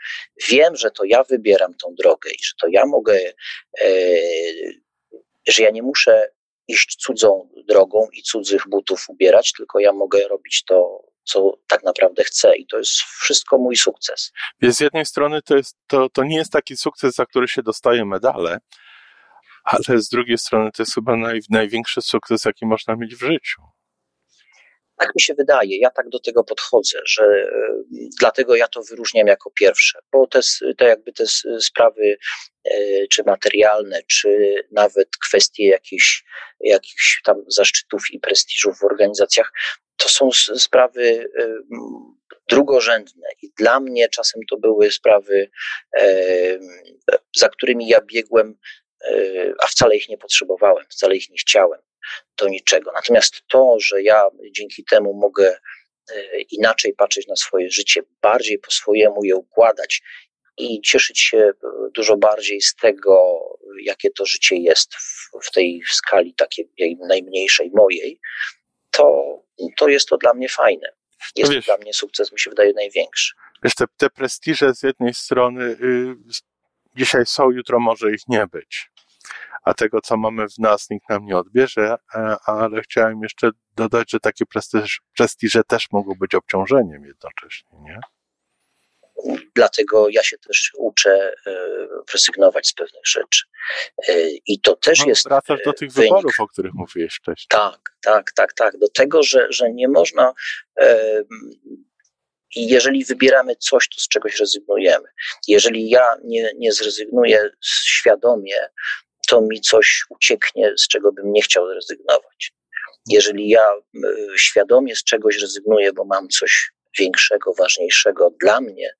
wiem, 0.50 0.76
że 0.76 0.90
to 0.90 1.04
ja 1.04 1.24
wybieram 1.24 1.74
tą 1.74 1.94
drogę 1.94 2.30
i 2.30 2.44
że 2.44 2.52
to 2.60 2.68
ja 2.68 2.86
mogę, 2.86 3.20
e, 3.80 3.86
że 5.48 5.62
ja 5.62 5.70
nie 5.70 5.82
muszę 5.82 6.30
iść 6.68 6.96
cudzą 6.96 7.48
drogą 7.68 8.08
i 8.12 8.22
cudzych 8.22 8.62
butów 8.68 9.04
ubierać, 9.08 9.52
tylko 9.56 9.80
ja 9.80 9.92
mogę 9.92 10.28
robić 10.28 10.64
to 10.64 11.09
co 11.32 11.52
tak 11.66 11.82
naprawdę 11.82 12.24
chcę 12.24 12.56
i 12.56 12.66
to 12.66 12.78
jest 12.78 12.92
wszystko 12.92 13.58
mój 13.58 13.76
sukces. 13.76 14.32
Więc 14.60 14.76
z 14.76 14.80
jednej 14.80 15.06
strony 15.06 15.42
to, 15.42 15.56
jest, 15.56 15.76
to, 15.86 16.08
to 16.08 16.24
nie 16.24 16.36
jest 16.36 16.52
taki 16.52 16.76
sukces, 16.76 17.14
za 17.14 17.26
który 17.26 17.48
się 17.48 17.62
dostaje 17.62 18.04
medale, 18.04 18.58
ale 19.64 20.00
z 20.00 20.08
drugiej 20.08 20.38
strony 20.38 20.70
to 20.72 20.82
jest 20.82 20.94
chyba 20.94 21.16
naj, 21.16 21.40
największy 21.50 22.02
sukces, 22.02 22.44
jaki 22.44 22.66
można 22.66 22.96
mieć 22.96 23.14
w 23.14 23.20
życiu. 23.20 23.62
Tak 25.00 25.14
mi 25.14 25.20
się 25.22 25.34
wydaje, 25.34 25.78
ja 25.78 25.90
tak 25.90 26.08
do 26.08 26.18
tego 26.18 26.44
podchodzę, 26.44 26.98
że 27.04 27.24
e, 27.24 27.48
dlatego 28.20 28.56
ja 28.56 28.68
to 28.68 28.82
wyróżniam 28.82 29.26
jako 29.26 29.50
pierwsze, 29.50 29.98
bo 30.12 30.26
te, 30.26 30.40
te 30.78 30.84
jakby 30.84 31.12
te 31.12 31.24
sprawy 31.60 32.16
e, 32.64 32.72
czy 33.06 33.22
materialne, 33.26 34.02
czy 34.02 34.54
nawet 34.72 35.08
kwestie 35.28 35.68
jakichś, 35.68 36.24
jakichś 36.60 37.22
tam 37.24 37.36
zaszczytów 37.48 38.02
i 38.10 38.20
prestiżów 38.20 38.78
w 38.78 38.84
organizacjach, 38.84 39.52
to 39.96 40.08
są 40.08 40.30
sprawy 40.58 41.02
y, 41.02 41.28
drugorzędne. 42.50 43.28
I 43.42 43.50
dla 43.58 43.80
mnie 43.80 44.08
czasem 44.08 44.40
to 44.50 44.56
były 44.56 44.90
sprawy, 44.90 45.50
za 47.36 47.48
którymi 47.48 47.88
ja 47.88 48.00
biegłem, 48.00 48.58
e, 49.04 49.14
a 49.62 49.66
wcale 49.66 49.96
ich 49.96 50.08
nie 50.08 50.18
potrzebowałem, 50.18 50.84
wcale 50.90 51.16
ich 51.16 51.30
nie 51.30 51.38
chciałem 51.38 51.80
do 52.38 52.48
niczego. 52.48 52.92
Natomiast 52.94 53.42
to, 53.48 53.76
że 53.80 54.02
ja 54.02 54.22
dzięki 54.50 54.84
temu 54.84 55.14
mogę 55.14 55.58
e, 56.12 56.40
inaczej 56.40 56.94
patrzeć 56.94 57.26
na 57.26 57.36
swoje 57.36 57.70
życie, 57.70 58.02
bardziej 58.22 58.58
po 58.58 58.70
swojemu 58.70 59.24
je 59.24 59.36
układać 59.36 60.02
i 60.56 60.80
cieszyć 60.80 61.20
się 61.20 61.50
dużo 61.94 62.16
bardziej 62.16 62.60
z 62.60 62.74
tego, 62.74 63.40
jakie 63.82 64.10
to 64.10 64.26
życie 64.26 64.56
jest 64.56 64.94
w, 64.94 65.30
w 65.42 65.50
tej 65.50 65.82
skali 65.90 66.34
takiej 66.34 66.68
najmniejszej 67.08 67.70
mojej, 67.74 68.20
to, 68.90 69.36
to 69.76 69.88
jest 69.88 70.08
to 70.08 70.16
dla 70.16 70.34
mnie 70.34 70.48
fajne. 70.48 70.92
Jest 71.36 71.52
wiesz, 71.52 71.66
to 71.66 71.72
dla 71.72 71.82
mnie 71.82 71.94
sukces, 71.94 72.32
mi 72.32 72.40
się 72.40 72.50
wydaje, 72.50 72.72
największy. 72.72 73.34
Wiesz, 73.62 73.74
te, 73.74 73.84
te 73.96 74.10
prestiże 74.10 74.74
z 74.74 74.82
jednej 74.82 75.14
strony 75.14 75.64
y, 75.64 76.16
dzisiaj 76.96 77.26
są, 77.26 77.50
jutro 77.50 77.80
może 77.80 78.12
ich 78.12 78.28
nie 78.28 78.46
być. 78.46 78.89
A 79.64 79.74
tego, 79.74 80.00
co 80.00 80.16
mamy 80.16 80.48
w 80.48 80.58
nas, 80.58 80.90
nikt 80.90 81.08
nam 81.08 81.24
nie 81.24 81.36
odbierze, 81.36 81.96
e, 82.14 82.36
ale 82.44 82.82
chciałem 82.82 83.22
jeszcze 83.22 83.50
dodać, 83.76 84.10
że 84.10 84.20
takie 84.20 84.46
prestiż, 84.46 85.00
prestiże 85.16 85.64
też 85.64 85.90
mogą 85.92 86.14
być 86.14 86.34
obciążeniem 86.34 87.04
jednocześnie, 87.04 87.78
nie? 87.80 88.00
Dlatego 89.54 90.08
ja 90.08 90.22
się 90.22 90.38
też 90.38 90.72
uczę 90.76 91.34
e, 91.46 91.52
rezygnować 92.12 92.66
z 92.68 92.74
pewnych 92.74 93.06
rzeczy. 93.06 93.46
E, 94.08 94.30
I 94.46 94.60
to 94.60 94.76
też 94.76 95.00
no, 95.00 95.06
jest. 95.06 95.24
Wracasz 95.24 95.60
do 95.64 95.72
tych 95.72 95.92
wynik. 95.92 96.10
wyborów, 96.10 96.40
o 96.40 96.48
których 96.48 96.72
mówiłeś 96.74 97.14
wcześniej. 97.14 97.46
Tak, 97.48 97.80
tak, 98.02 98.32
tak, 98.32 98.52
tak. 98.52 98.78
Do 98.78 98.88
tego, 98.88 99.22
że, 99.22 99.46
że 99.50 99.70
nie 99.70 99.88
można. 99.88 100.32
Jeżeli 102.56 103.04
wybieramy 103.04 103.56
coś, 103.56 103.88
to 103.88 104.00
z 104.00 104.08
czegoś 104.08 104.40
rezygnujemy. 104.40 105.08
Jeżeli 105.48 105.90
ja 105.90 106.16
nie, 106.24 106.50
nie 106.58 106.72
zrezygnuję 106.72 107.50
świadomie, 107.60 108.56
to 109.28 109.40
mi 109.40 109.60
coś 109.60 110.04
ucieknie, 110.10 110.72
z 110.76 110.88
czego 110.88 111.12
bym 111.12 111.32
nie 111.32 111.42
chciał 111.42 111.68
zrezygnować. 111.68 112.52
Jeżeli 113.08 113.48
ja 113.48 113.66
świadomie 114.36 114.96
z 114.96 115.04
czegoś 115.04 115.38
rezygnuję, 115.38 115.92
bo 115.92 116.04
mam 116.04 116.28
coś 116.28 116.70
większego, 116.98 117.54
ważniejszego 117.54 118.30
dla 118.40 118.60
mnie 118.60 118.90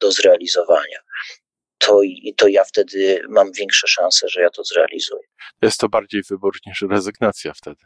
do 0.00 0.12
zrealizowania, 0.12 0.98
to, 1.78 2.00
to 2.36 2.48
ja 2.48 2.64
wtedy 2.64 3.20
mam 3.28 3.52
większe 3.52 3.88
szanse, 3.88 4.28
że 4.28 4.40
ja 4.40 4.50
to 4.50 4.64
zrealizuję. 4.64 5.22
Jest 5.62 5.80
to 5.80 5.88
bardziej 5.88 6.22
wybór 6.30 6.56
niż 6.66 6.84
rezygnacja 6.90 7.52
wtedy. 7.54 7.84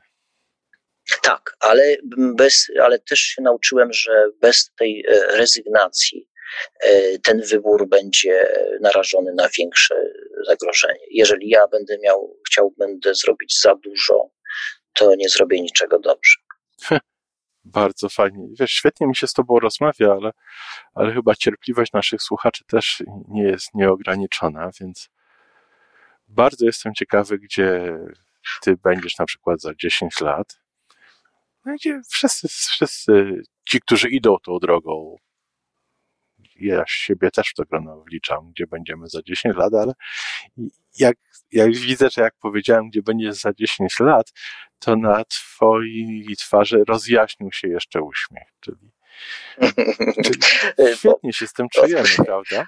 Tak, 1.22 1.56
ale, 1.61 1.96
bez, 2.37 2.66
ale 2.82 2.99
też 2.99 3.20
się 3.20 3.42
nauczyłem, 3.42 3.92
że 3.92 4.25
bez 4.40 4.70
tej 4.78 5.04
e, 5.08 5.37
rezygnacji 5.37 6.28
e, 6.28 6.31
ten 7.23 7.42
wybór 7.50 7.88
będzie 7.88 8.47
narażony 8.80 9.32
na 9.35 9.49
większe 9.59 9.94
zagrożenie. 10.47 11.00
Jeżeli 11.11 11.49
ja 11.49 11.68
będę 11.68 11.99
miał, 11.99 12.37
chciał, 12.47 12.75
będę 12.78 13.14
zrobić 13.14 13.61
za 13.61 13.75
dużo, 13.75 14.30
to 14.94 15.14
nie 15.14 15.28
zrobię 15.28 15.61
niczego 15.61 15.99
dobrze. 15.99 16.37
Bardzo 17.64 18.09
fajnie. 18.09 18.49
Wiesz, 18.61 18.71
świetnie 18.71 19.06
mi 19.06 19.16
się 19.16 19.26
z 19.26 19.32
Tobą 19.32 19.59
rozmawia, 19.59 20.12
ale, 20.12 20.30
ale 20.94 21.14
chyba 21.14 21.35
cierpliwość 21.35 21.92
naszych 21.92 22.23
słuchaczy 22.23 22.64
też 22.64 23.02
nie 23.28 23.42
jest 23.42 23.75
nieograniczona, 23.75 24.71
więc 24.80 25.09
bardzo 26.28 26.66
jestem 26.66 26.94
ciekawy, 26.94 27.38
gdzie 27.38 27.99
Ty 28.62 28.76
będziesz 28.76 29.18
na 29.18 29.25
przykład 29.25 29.61
za 29.61 29.75
10 29.75 30.21
lat. 30.21 30.61
No, 31.64 31.75
gdzie 31.75 32.00
wszyscy, 32.11 32.49
wszyscy 32.49 33.42
ci, 33.68 33.80
którzy 33.80 34.09
idą 34.09 34.37
tą 34.44 34.59
drogą, 34.59 35.16
ja 36.62 36.85
siebie 36.87 37.31
też 37.31 37.49
w 37.49 37.54
to 37.54 37.62
grono 37.64 38.00
wliczam, 38.00 38.50
gdzie 38.50 38.66
będziemy 38.66 39.09
za 39.09 39.23
10 39.23 39.57
lat, 39.57 39.75
ale 39.75 39.92
jak, 40.99 41.16
jak 41.52 41.76
widzę, 41.76 42.09
że 42.11 42.23
jak 42.23 42.35
powiedziałem, 42.40 42.90
gdzie 42.90 43.02
będziesz 43.02 43.35
za 43.35 43.52
10 43.52 44.00
lat, 44.00 44.33
to 44.78 44.97
na 44.97 45.25
twojej 45.25 46.37
twarzy 46.38 46.85
rozjaśnił 46.88 47.52
się 47.52 47.69
jeszcze 47.69 48.02
uśmiech, 48.02 48.49
czyli, 48.61 48.90
czyli 50.25 50.40
świetnie 50.97 51.33
się 51.33 51.47
z 51.47 51.52
tym 51.52 51.66
czujemy, 51.69 52.09
prawda? 52.26 52.66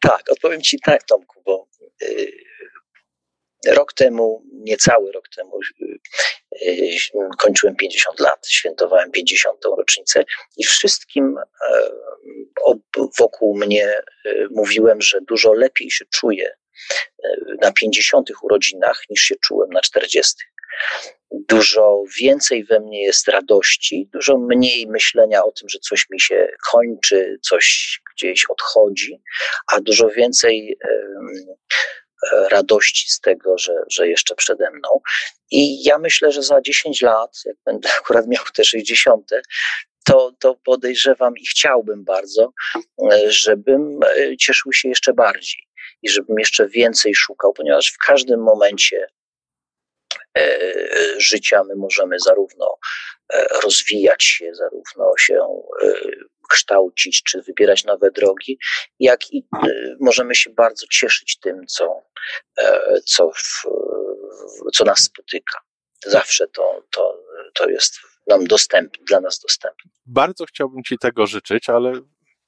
Tak, 0.00 0.22
odpowiem 0.30 0.62
ci 0.62 0.78
tak, 0.84 1.02
Tomku, 1.02 1.42
bo 1.46 1.66
y, 2.02 2.32
rok 3.66 3.92
temu, 3.92 4.42
niecały 4.52 5.12
rok 5.12 5.28
temu, 5.36 5.60
y, 5.82 5.98
y, 6.62 6.96
kończyłem 7.38 7.76
50 7.76 8.20
lat, 8.20 8.48
świętowałem 8.48 9.10
50. 9.10 9.58
rocznicę 9.78 10.24
i 10.56 10.64
wszystkim 10.64 11.38
e, 11.38 11.90
wokół 13.18 13.58
mnie 13.58 14.02
mówiłem, 14.50 15.02
że 15.02 15.20
dużo 15.20 15.52
lepiej 15.52 15.90
się 15.90 16.04
czuję 16.04 16.56
na 17.62 17.72
50 17.72 18.30
urodzinach 18.42 19.02
niż 19.10 19.22
się 19.22 19.34
czułem 19.36 19.70
na 19.70 19.80
40. 19.80 20.34
Dużo 21.30 22.04
więcej 22.20 22.64
we 22.64 22.80
mnie 22.80 23.02
jest 23.02 23.28
radości, 23.28 24.08
dużo 24.12 24.38
mniej 24.38 24.86
myślenia 24.86 25.44
o 25.44 25.52
tym, 25.52 25.68
że 25.68 25.78
coś 25.78 26.10
mi 26.10 26.20
się 26.20 26.48
kończy, 26.70 27.38
coś 27.42 28.00
gdzieś 28.14 28.44
odchodzi, 28.48 29.22
a 29.72 29.80
dużo 29.80 30.08
więcej 30.08 30.78
radości 32.50 33.10
z 33.10 33.20
tego, 33.20 33.58
że, 33.58 33.72
że 33.90 34.08
jeszcze 34.08 34.34
przede 34.34 34.70
mną. 34.70 35.00
I 35.50 35.84
ja 35.84 35.98
myślę, 35.98 36.32
że 36.32 36.42
za 36.42 36.60
10 36.60 37.02
lat, 37.02 37.30
jak 37.44 37.56
będę 37.66 37.88
akurat 38.00 38.26
miał 38.26 38.44
te 38.54 38.64
60., 38.64 39.30
to, 40.04 40.32
to 40.38 40.56
podejrzewam 40.64 41.36
i 41.36 41.46
chciałbym 41.46 42.04
bardzo, 42.04 42.52
żebym 43.28 44.00
cieszył 44.40 44.72
się 44.72 44.88
jeszcze 44.88 45.12
bardziej 45.12 45.64
i 46.02 46.08
żebym 46.08 46.38
jeszcze 46.38 46.68
więcej 46.68 47.14
szukał, 47.14 47.52
ponieważ 47.52 47.92
w 47.92 47.98
każdym 48.06 48.42
momencie 48.42 49.06
e, 50.38 50.58
życia 51.18 51.64
my 51.64 51.76
możemy 51.76 52.16
zarówno 52.20 52.76
e, 53.32 53.46
rozwijać 53.62 54.24
się, 54.24 54.54
zarówno 54.54 55.12
się 55.18 55.62
e, 55.82 55.92
kształcić, 56.48 57.22
czy 57.22 57.42
wybierać 57.42 57.84
nowe 57.84 58.10
drogi, 58.10 58.58
jak 58.98 59.32
i 59.32 59.46
możemy 60.00 60.34
się 60.34 60.50
bardzo 60.50 60.86
cieszyć 60.86 61.38
tym, 61.38 61.66
co, 61.66 62.02
co, 63.04 63.30
w, 63.30 63.62
co 64.74 64.84
nas 64.84 64.98
spotyka. 64.98 65.60
Zawsze 66.06 66.48
to, 66.48 66.82
to, 66.90 67.18
to 67.54 67.68
jest 67.68 67.94
nam 68.26 68.46
dostępne, 68.46 69.04
dla 69.04 69.20
nas 69.20 69.40
dostępne. 69.40 69.90
Bardzo 70.06 70.44
chciałbym 70.44 70.82
Ci 70.82 70.98
tego 70.98 71.26
życzyć, 71.26 71.68
ale 71.68 71.92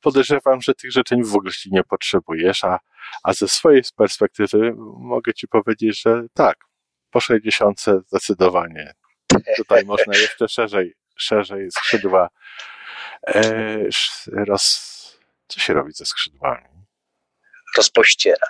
podejrzewam, 0.01 0.61
że 0.61 0.75
tych 0.75 0.93
życzeń 0.93 1.25
w 1.25 1.35
ogóle 1.35 1.53
nie 1.71 1.85
potrzebujesz, 1.85 2.65
a, 2.65 2.79
a 3.23 3.33
ze 3.33 3.49
swojej 3.49 3.83
perspektywy 3.97 4.73
mogę 4.99 5.35
ci 5.35 5.49
powiedzieć, 5.49 6.03
że 6.03 6.23
tak, 6.35 6.57
po 7.11 7.21
60 7.21 7.81
zdecydowanie. 8.07 8.93
Tutaj 9.57 9.85
można 9.85 10.17
jeszcze 10.17 10.49
szerzej, 10.49 10.95
szerzej 11.17 11.71
skrzydła 11.71 12.29
e, 13.27 13.79
roz... 14.33 14.97
Co 15.49 15.61
się 15.61 15.75
robi 15.75 15.93
ze 15.93 16.07
skrzydłami? 16.07 16.65
Rozpościera. 17.77 18.47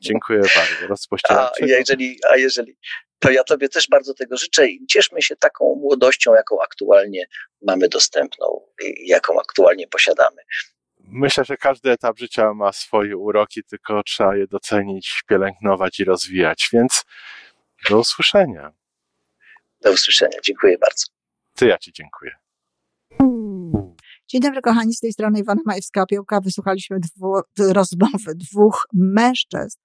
Dziękuję 0.00 0.40
bardzo. 0.40 0.86
Rozpościera. 0.88 1.50
A 1.62 1.66
jeżeli, 1.66 2.18
a 2.30 2.36
jeżeli, 2.36 2.78
to 3.18 3.30
ja 3.30 3.44
Tobie 3.44 3.68
też 3.68 3.88
bardzo 3.88 4.14
tego 4.14 4.36
życzę 4.36 4.66
i 4.66 4.86
cieszmy 4.86 5.22
się 5.22 5.36
taką 5.36 5.74
młodością, 5.74 6.34
jaką 6.34 6.62
aktualnie 6.62 7.26
mamy 7.62 7.88
dostępną, 7.88 8.46
jaką 9.04 9.40
aktualnie 9.40 9.88
posiadamy. 9.88 10.42
Myślę, 11.00 11.44
że 11.44 11.56
każdy 11.56 11.90
etap 11.90 12.18
życia 12.18 12.54
ma 12.54 12.72
swoje 12.72 13.16
uroki, 13.16 13.64
tylko 13.64 14.02
trzeba 14.02 14.36
je 14.36 14.46
docenić, 14.46 15.22
pielęgnować 15.28 16.00
i 16.00 16.04
rozwijać, 16.04 16.68
więc 16.72 17.04
do 17.90 17.98
usłyszenia. 17.98 18.72
Do 19.80 19.92
usłyszenia. 19.92 20.38
Dziękuję 20.44 20.78
bardzo. 20.78 21.06
Ty 21.54 21.66
ja 21.66 21.78
Ci 21.78 21.92
dziękuję. 21.92 22.36
Dzień 24.30 24.40
dobry, 24.40 24.60
kochani, 24.60 24.94
z 24.94 25.00
tej 25.00 25.12
strony 25.12 25.40
Iwona 25.40 25.62
Majewska-Opiełka. 25.66 26.42
Wysłuchaliśmy 26.42 27.00
dwu, 27.00 27.40
rozmowy 27.58 28.34
dwóch 28.34 28.86
mężczyzn, 28.92 29.78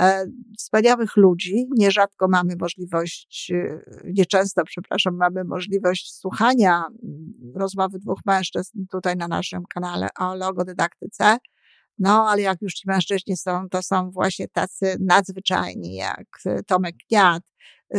e, 0.00 0.26
wspaniałych 0.58 1.16
ludzi. 1.16 1.66
Nierzadko 1.76 2.28
mamy 2.28 2.56
możliwość, 2.60 3.52
e, 3.54 3.80
nieczęsto, 4.04 4.64
przepraszam, 4.64 5.16
mamy 5.16 5.44
możliwość 5.44 6.14
słuchania 6.14 6.84
rozmowy 7.54 7.98
dwóch 7.98 8.18
mężczyzn 8.26 8.86
tutaj 8.90 9.16
na 9.16 9.28
naszym 9.28 9.62
kanale 9.74 10.08
o 10.18 10.34
logodydaktyce. 10.34 11.36
No, 11.98 12.28
ale 12.28 12.42
jak 12.42 12.62
już 12.62 12.74
ci 12.74 12.88
mężczyźni 12.88 13.36
są, 13.36 13.68
to 13.68 13.82
są 13.82 14.10
właśnie 14.10 14.48
tacy 14.48 14.96
nadzwyczajni, 15.00 15.94
jak 15.94 16.26
Tomek 16.66 16.94
Kniat, 17.08 17.42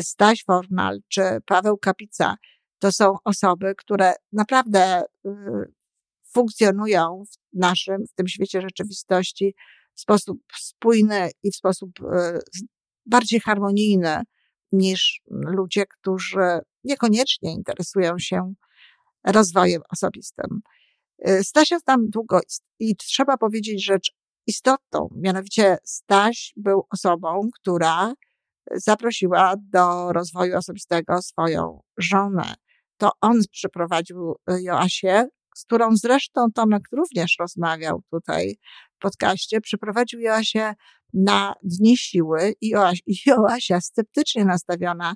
Staś 0.01 0.43
Fornal 0.43 0.99
czy 1.07 1.21
Paweł 1.45 1.77
Kapica. 1.77 2.35
To 2.79 2.91
są 2.91 3.15
osoby, 3.23 3.73
które 3.77 4.13
naprawdę 4.31 5.03
y, 5.25 5.80
funkcjonują 6.33 7.23
w 7.31 7.57
naszym, 7.59 8.05
w 8.07 8.13
tym 8.13 8.27
świecie 8.27 8.61
rzeczywistości 8.61 9.55
w 9.95 10.01
sposób 10.01 10.37
spójny 10.59 11.29
i 11.43 11.51
w 11.51 11.55
sposób 11.55 11.89
e, 12.13 12.39
bardziej 13.05 13.39
harmonijny 13.39 14.21
niż 14.71 15.21
ludzie, 15.29 15.85
którzy 15.85 16.59
niekoniecznie 16.83 17.53
interesują 17.53 18.19
się 18.19 18.53
rozwojem 19.25 19.81
osobistym. 19.89 20.61
E, 21.19 21.43
Stasia 21.43 21.79
tam 21.85 22.09
długo 22.09 22.39
i 22.79 22.95
trzeba 22.95 23.37
powiedzieć 23.37 23.85
rzecz 23.85 24.11
istotną, 24.47 25.09
mianowicie 25.15 25.77
Staś 25.83 26.53
był 26.57 26.83
osobą, 26.89 27.49
która 27.59 28.13
zaprosiła 28.71 29.53
do 29.57 30.13
rozwoju 30.13 30.57
osobistego 30.57 31.21
swoją 31.21 31.81
żonę. 31.97 32.53
To 32.97 33.11
on 33.21 33.39
przyprowadził 33.51 34.35
Joasię 34.61 35.27
z 35.55 35.63
którą 35.63 35.95
zresztą 35.95 36.47
Tomek 36.55 36.83
również 36.91 37.35
rozmawiał 37.39 38.01
tutaj 38.11 38.57
w 38.95 39.01
podcaście, 39.01 39.61
przyprowadził 39.61 40.19
Joasię 40.19 40.73
na 41.13 41.55
Dni 41.63 41.97
Siły 41.97 42.53
i 42.61 42.73
Joasia 43.25 43.81
sceptycznie 43.91 44.45
nastawiona 44.45 45.15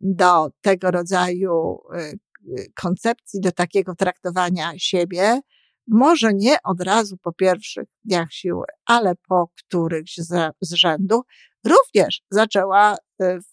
do 0.00 0.48
tego 0.60 0.90
rodzaju 0.90 1.78
y, 1.94 2.18
y, 2.60 2.72
koncepcji, 2.74 3.40
do 3.40 3.52
takiego 3.52 3.94
traktowania 3.94 4.72
siebie, 4.76 5.40
może 5.88 6.34
nie 6.34 6.56
od 6.64 6.82
razu 6.82 7.16
po 7.16 7.32
pierwszych 7.32 7.84
dniach 8.04 8.32
siły, 8.32 8.64
ale 8.86 9.14
po 9.28 9.48
którychś 9.58 10.16
z, 10.16 10.52
z 10.60 10.72
rzędu, 10.72 11.22
również 11.64 12.22
zaczęła 12.30 12.96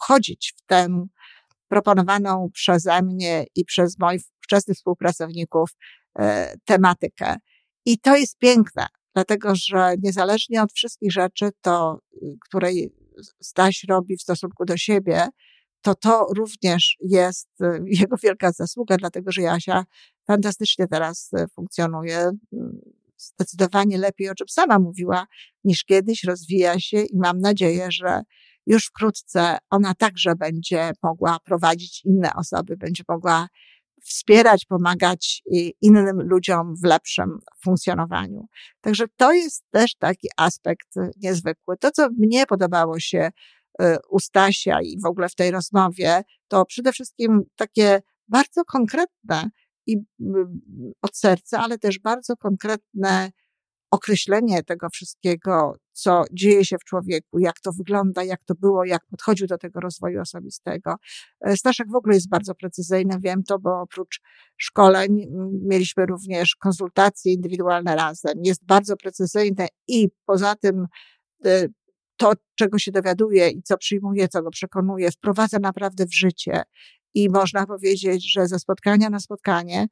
wchodzić 0.01 0.53
w 0.57 0.65
tę 0.65 1.07
proponowaną 1.67 2.49
przeze 2.53 3.01
mnie 3.01 3.45
i 3.55 3.65
przez 3.65 3.99
moich 3.99 4.21
wczesnych 4.41 4.77
współpracowników 4.77 5.69
tematykę. 6.65 7.35
I 7.85 7.99
to 7.99 8.15
jest 8.15 8.37
piękne, 8.37 8.87
dlatego 9.15 9.53
że 9.55 9.93
niezależnie 10.03 10.63
od 10.63 10.73
wszystkich 10.73 11.11
rzeczy, 11.11 11.49
to, 11.61 11.99
której 12.47 12.91
Staś 13.41 13.83
robi 13.83 14.17
w 14.17 14.21
stosunku 14.21 14.65
do 14.65 14.77
siebie, 14.77 15.27
to 15.81 15.95
to 15.95 16.27
również 16.37 16.97
jest 17.01 17.49
jego 18.01 18.17
wielka 18.17 18.51
zasługa, 18.51 18.97
dlatego 18.97 19.31
że 19.31 19.41
Jasia 19.41 19.85
fantastycznie 20.27 20.87
teraz 20.87 21.31
funkcjonuje 21.55 22.31
zdecydowanie 23.17 23.97
lepiej, 23.97 24.29
o 24.29 24.35
czym 24.35 24.47
sama 24.49 24.79
mówiła, 24.79 25.25
niż 25.63 25.83
kiedyś, 25.83 26.23
rozwija 26.23 26.79
się 26.79 27.01
i 27.03 27.17
mam 27.17 27.39
nadzieję, 27.39 27.91
że 27.91 28.21
już 28.67 28.85
wkrótce 28.85 29.57
ona 29.69 29.93
także 29.93 30.35
będzie 30.35 30.91
mogła 31.03 31.37
prowadzić 31.39 32.05
inne 32.05 32.33
osoby, 32.33 32.77
będzie 32.77 33.03
mogła 33.07 33.47
wspierać, 34.03 34.65
pomagać 34.65 35.43
innym 35.81 36.21
ludziom 36.21 36.75
w 36.83 36.85
lepszym 36.85 37.39
funkcjonowaniu. 37.63 38.47
Także 38.81 39.05
to 39.17 39.33
jest 39.33 39.65
też 39.71 39.95
taki 39.95 40.27
aspekt 40.37 40.87
niezwykły. 41.17 41.77
To, 41.77 41.91
co 41.91 42.09
mnie 42.09 42.45
podobało 42.45 42.99
się 42.99 43.31
y, 43.81 43.97
u 44.09 44.19
Stasia 44.19 44.81
i 44.81 44.99
w 45.01 45.05
ogóle 45.05 45.29
w 45.29 45.35
tej 45.35 45.51
rozmowie, 45.51 46.23
to 46.47 46.65
przede 46.65 46.91
wszystkim 46.91 47.41
takie 47.55 48.01
bardzo 48.27 48.65
konkretne 48.65 49.49
i 49.87 49.97
od 51.01 51.17
serca, 51.17 51.59
ale 51.59 51.77
też 51.77 51.99
bardzo 51.99 52.37
konkretne 52.37 53.31
określenie 53.91 54.63
tego 54.63 54.89
wszystkiego, 54.89 55.75
co 55.93 56.23
dzieje 56.33 56.65
się 56.65 56.77
w 56.77 56.83
człowieku, 56.83 57.39
jak 57.39 57.59
to 57.59 57.71
wygląda, 57.71 58.23
jak 58.23 58.43
to 58.43 58.55
było, 58.55 58.85
jak 58.85 59.05
podchodził 59.05 59.47
do 59.47 59.57
tego 59.57 59.79
rozwoju 59.79 60.21
osobistego. 60.21 60.95
E, 61.41 61.57
Staszek 61.57 61.91
w 61.91 61.95
ogóle 61.95 62.15
jest 62.15 62.29
bardzo 62.29 62.55
precyzyjny, 62.55 63.19
wiem 63.19 63.43
to, 63.43 63.59
bo 63.59 63.81
oprócz 63.81 64.21
szkoleń 64.57 65.25
mieliśmy 65.63 66.05
również 66.05 66.55
konsultacje 66.55 67.33
indywidualne 67.33 67.95
razem. 67.95 68.33
Jest 68.43 68.65
bardzo 68.65 68.97
precyzyjny 68.97 69.67
i 69.87 70.09
poza 70.25 70.55
tym 70.55 70.87
e, 71.45 71.67
to, 72.17 72.33
czego 72.55 72.79
się 72.79 72.91
dowiaduje 72.91 73.49
i 73.49 73.63
co 73.63 73.77
przyjmuje, 73.77 74.27
co 74.27 74.43
go 74.43 74.49
przekonuje, 74.49 75.11
wprowadza 75.11 75.59
naprawdę 75.59 76.05
w 76.05 76.15
życie. 76.15 76.63
I 77.13 77.29
można 77.29 77.65
powiedzieć, 77.65 78.31
że 78.31 78.47
ze 78.47 78.59
spotkania 78.59 79.09
na 79.09 79.19
spotkanie 79.19 79.87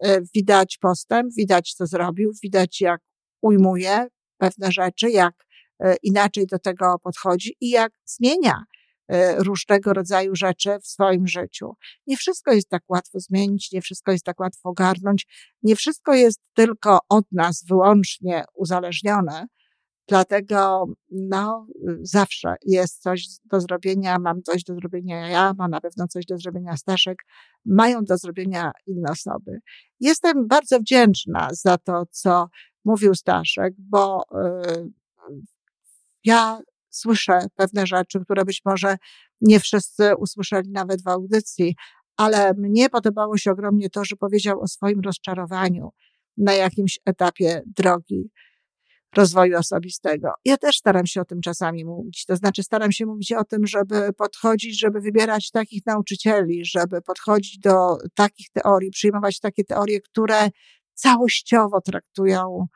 e, 0.00 0.20
widać 0.34 0.78
postęp, 0.80 1.34
widać 1.36 1.74
co 1.74 1.86
zrobił, 1.86 2.32
widać 2.42 2.80
jak 2.80 3.00
ujmuje 3.42 4.06
pewne 4.38 4.72
rzeczy, 4.72 5.10
jak 5.10 5.34
e, 5.80 5.96
inaczej 6.02 6.46
do 6.46 6.58
tego 6.58 6.98
podchodzi 7.02 7.56
i 7.60 7.70
jak 7.70 7.92
zmienia 8.04 8.64
e, 9.08 9.36
różnego 9.44 9.92
rodzaju 9.92 10.36
rzeczy 10.36 10.78
w 10.82 10.86
swoim 10.86 11.26
życiu. 11.26 11.72
Nie 12.06 12.16
wszystko 12.16 12.52
jest 12.52 12.68
tak 12.68 12.82
łatwo 12.88 13.20
zmienić, 13.20 13.72
nie 13.72 13.82
wszystko 13.82 14.12
jest 14.12 14.24
tak 14.24 14.40
łatwo 14.40 14.68
ogarnąć, 14.68 15.26
nie 15.62 15.76
wszystko 15.76 16.14
jest 16.14 16.40
tylko 16.54 16.98
od 17.08 17.24
nas 17.32 17.64
wyłącznie 17.68 18.44
uzależnione, 18.54 19.46
Dlatego 20.10 20.86
no, 21.10 21.66
zawsze 22.02 22.54
jest 22.66 23.02
coś 23.02 23.24
do 23.44 23.60
zrobienia, 23.60 24.18
mam 24.18 24.42
coś 24.42 24.64
do 24.64 24.74
zrobienia 24.74 25.28
ja, 25.28 25.52
mam 25.58 25.70
na 25.70 25.80
pewno 25.80 26.06
coś 26.08 26.26
do 26.26 26.38
zrobienia 26.38 26.76
Staszek, 26.76 27.18
mają 27.64 28.04
do 28.04 28.16
zrobienia 28.18 28.72
inne 28.86 29.10
osoby. 29.10 29.58
Jestem 30.00 30.48
bardzo 30.48 30.80
wdzięczna 30.80 31.48
za 31.52 31.78
to, 31.78 32.02
co 32.10 32.48
mówił 32.84 33.14
Staszek, 33.14 33.74
bo 33.78 34.22
y, 34.22 34.90
ja 36.24 36.60
słyszę 36.90 37.46
pewne 37.56 37.86
rzeczy, 37.86 38.20
które 38.24 38.44
być 38.44 38.62
może 38.64 38.96
nie 39.40 39.60
wszyscy 39.60 40.16
usłyszeli 40.16 40.70
nawet 40.70 41.02
w 41.02 41.08
audycji, 41.08 41.76
ale 42.16 42.54
mnie 42.54 42.90
podobało 42.90 43.36
się 43.36 43.50
ogromnie 43.50 43.90
to, 43.90 44.04
że 44.04 44.16
powiedział 44.16 44.60
o 44.60 44.68
swoim 44.68 45.00
rozczarowaniu 45.00 45.90
na 46.36 46.52
jakimś 46.52 46.98
etapie 47.06 47.62
drogi 47.66 48.30
rozwoju 49.16 49.58
osobistego. 49.58 50.32
Ja 50.44 50.56
też 50.56 50.76
staram 50.76 51.06
się 51.06 51.20
o 51.20 51.24
tym 51.24 51.40
czasami 51.40 51.84
mówić. 51.84 52.24
To 52.26 52.36
znaczy, 52.36 52.62
staram 52.62 52.92
się 52.92 53.06
mówić 53.06 53.32
o 53.32 53.44
tym, 53.44 53.66
żeby 53.66 54.12
podchodzić, 54.12 54.80
żeby 54.80 55.00
wybierać 55.00 55.50
takich 55.50 55.86
nauczycieli, 55.86 56.64
żeby 56.64 57.02
podchodzić 57.02 57.58
do 57.58 57.98
takich 58.14 58.46
teorii, 58.52 58.90
przyjmować 58.90 59.40
takie 59.40 59.64
teorie, 59.64 60.00
które 60.00 60.50
całościowo 61.00 61.80
traktują 61.80 62.66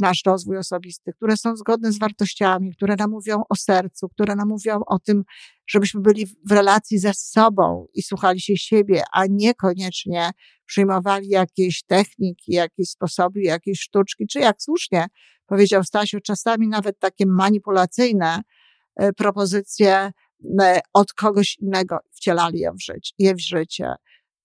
nasz 0.00 0.22
rozwój 0.26 0.58
osobisty, 0.58 1.12
które 1.12 1.36
są 1.36 1.56
zgodne 1.56 1.92
z 1.92 1.98
wartościami, 1.98 2.74
które 2.76 2.96
nam 2.98 3.10
mówią 3.10 3.42
o 3.48 3.56
sercu, 3.56 4.08
które 4.08 4.36
nam 4.36 4.48
mówią 4.48 4.80
o 4.86 4.98
tym, 4.98 5.22
żebyśmy 5.66 6.00
byli 6.00 6.26
w 6.26 6.52
relacji 6.52 6.98
ze 6.98 7.14
sobą 7.14 7.86
i 7.94 8.02
słuchali 8.02 8.40
się 8.40 8.56
siebie, 8.56 9.02
a 9.12 9.26
niekoniecznie 9.30 10.30
przyjmowali 10.66 11.28
jakieś 11.28 11.82
techniki, 11.82 12.52
jakieś 12.52 12.88
sposoby, 12.88 13.40
jakieś 13.40 13.80
sztuczki, 13.80 14.26
czy 14.26 14.38
jak 14.38 14.62
słusznie 14.62 15.06
powiedział 15.46 15.84
Stasiu, 15.84 16.20
czasami 16.20 16.68
nawet 16.68 16.98
takie 16.98 17.26
manipulacyjne 17.26 18.42
e, 18.96 19.12
propozycje 19.12 20.10
e, 20.60 20.80
od 20.92 21.12
kogoś 21.12 21.56
innego 21.58 21.98
wcielali 22.12 22.58
je 22.58 22.72
w 22.72 22.82
życie. 22.82 23.14
Je 23.18 23.34
w 23.34 23.40
życie. 23.40 23.94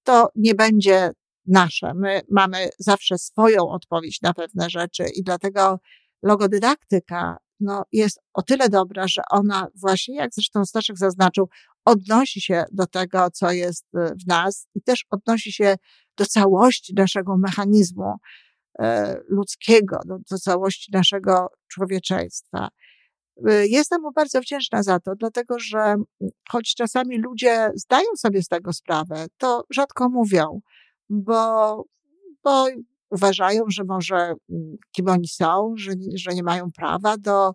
To 0.04 0.30
nie 0.36 0.56
będzie 0.56 1.12
nasze. 1.48 1.94
My 1.94 2.22
mamy 2.32 2.70
zawsze 2.80 3.18
swoją 3.18 3.70
odpowiedź 3.70 4.22
na 4.22 4.34
pewne 4.34 4.70
rzeczy 4.70 5.06
i 5.16 5.24
dlatego 5.24 5.80
logodydaktyka 6.24 7.38
no, 7.60 7.84
jest 7.92 8.20
o 8.34 8.42
tyle 8.42 8.70
dobra, 8.70 9.08
że 9.08 9.22
ona 9.32 9.68
właśnie, 9.76 10.16
jak 10.16 10.34
zresztą 10.34 10.66
Staszek 10.66 10.98
zaznaczył, 10.98 11.50
odnosi 11.86 12.42
się 12.42 12.66
do 12.72 12.86
tego, 12.86 13.28
co 13.34 13.52
jest 13.52 13.86
y, 13.96 14.16
w 14.24 14.28
nas 14.28 14.68
i 14.76 14.82
też 14.82 15.06
odnosi 15.10 15.52
się 15.52 15.76
do 16.18 16.26
całości 16.26 16.94
naszego 16.94 17.38
mechanizmu 17.38 18.16
e, 18.80 19.18
ludzkiego, 19.28 20.00
do, 20.06 20.18
do 20.32 20.38
całości 20.38 20.92
naszego 20.94 21.48
człowieczeństwa. 21.68 22.70
Y, 23.50 23.68
jestem 23.68 24.02
mu 24.02 24.12
bardzo 24.12 24.42
wdzięczna 24.42 24.84
za 24.84 25.00
to, 25.00 25.16
dlatego 25.16 25.60
że 25.60 25.96
choć 26.50 26.76
czasami 26.76 27.18
ludzie 27.18 27.70
zdają 27.76 28.08
sobie 28.18 28.44
z 28.44 28.48
tego 28.48 28.74
sprawę, 28.74 29.26
to 29.38 29.64
rzadko 29.70 30.10
mówią 30.10 30.62
bo, 31.10 31.84
bo 32.44 32.68
uważają, 33.10 33.64
że 33.68 33.84
może 33.84 34.16
mm, 34.16 34.78
kim 34.92 35.08
oni 35.08 35.28
są, 35.28 35.74
że, 35.78 35.92
że 36.16 36.32
nie 36.32 36.44
mają 36.44 36.72
prawa 36.72 37.18
do, 37.18 37.54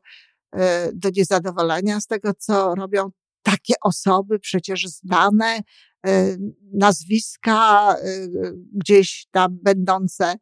e, 0.52 0.90
do 0.92 1.08
niezadowolenia 1.16 2.00
z 2.00 2.06
tego, 2.06 2.34
co 2.38 2.74
robią. 2.74 3.10
Takie 3.42 3.74
osoby 3.82 4.38
przecież 4.38 4.86
znane, 4.86 5.60
e, 6.06 6.36
nazwiska 6.72 7.94
e, 7.94 8.28
gdzieś 8.72 9.26
tam 9.30 9.58
będące 9.62 10.34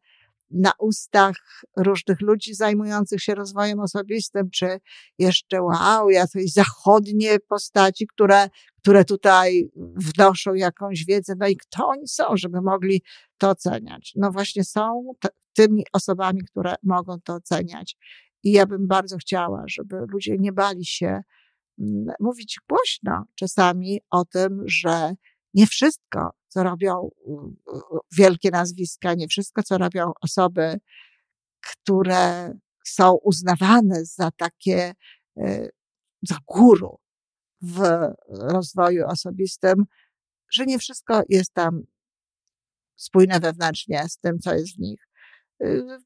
na 0.51 0.71
ustach 0.79 1.35
różnych 1.77 2.21
ludzi 2.21 2.53
zajmujących 2.53 3.21
się 3.21 3.35
rozwojem 3.35 3.79
osobistym, 3.79 4.49
czy 4.49 4.79
jeszcze 5.19 5.61
wow, 5.61 6.09
jakieś 6.09 6.53
zachodnie 6.53 7.39
postaci, 7.39 8.07
które, 8.07 8.49
które 8.81 9.05
tutaj 9.05 9.69
wnoszą 9.95 10.53
jakąś 10.53 11.05
wiedzę. 11.05 11.33
No 11.39 11.47
i 11.47 11.57
kto 11.57 11.87
oni 11.87 12.07
są, 12.07 12.23
żeby 12.33 12.61
mogli 12.61 13.01
to 13.37 13.49
oceniać? 13.49 14.13
No 14.15 14.31
właśnie 14.31 14.63
są 14.63 15.13
tymi 15.53 15.83
osobami, 15.93 16.43
które 16.43 16.75
mogą 16.83 17.21
to 17.23 17.33
oceniać. 17.33 17.97
I 18.43 18.51
ja 18.51 18.65
bym 18.65 18.87
bardzo 18.87 19.17
chciała, 19.17 19.63
żeby 19.67 19.95
ludzie 20.07 20.37
nie 20.37 20.51
bali 20.51 20.85
się 20.85 21.21
mm, 21.79 22.05
mówić 22.19 22.59
głośno 22.69 23.25
czasami 23.35 24.01
o 24.09 24.25
tym, 24.25 24.63
że 24.65 25.15
nie 25.53 25.67
wszystko, 25.67 26.31
co 26.47 26.63
robią 26.63 27.09
wielkie 28.17 28.51
nazwiska, 28.51 29.13
nie 29.13 29.27
wszystko, 29.27 29.63
co 29.63 29.77
robią 29.77 30.11
osoby, 30.21 30.79
które 31.61 32.53
są 32.85 33.17
uznawane 33.23 34.05
za 34.05 34.31
takie, 34.31 34.93
e, 35.37 35.69
za 36.21 36.37
guru 36.47 36.99
w 37.61 37.81
rozwoju 38.29 39.05
osobistym, 39.07 39.85
że 40.51 40.65
nie 40.65 40.79
wszystko 40.79 41.21
jest 41.29 41.53
tam 41.53 41.83
spójne 42.95 43.39
wewnętrznie 43.39 44.09
z 44.09 44.17
tym, 44.17 44.39
co 44.39 44.53
jest 44.53 44.75
w 44.75 44.79
nich. 44.79 45.07
E, 45.61 45.99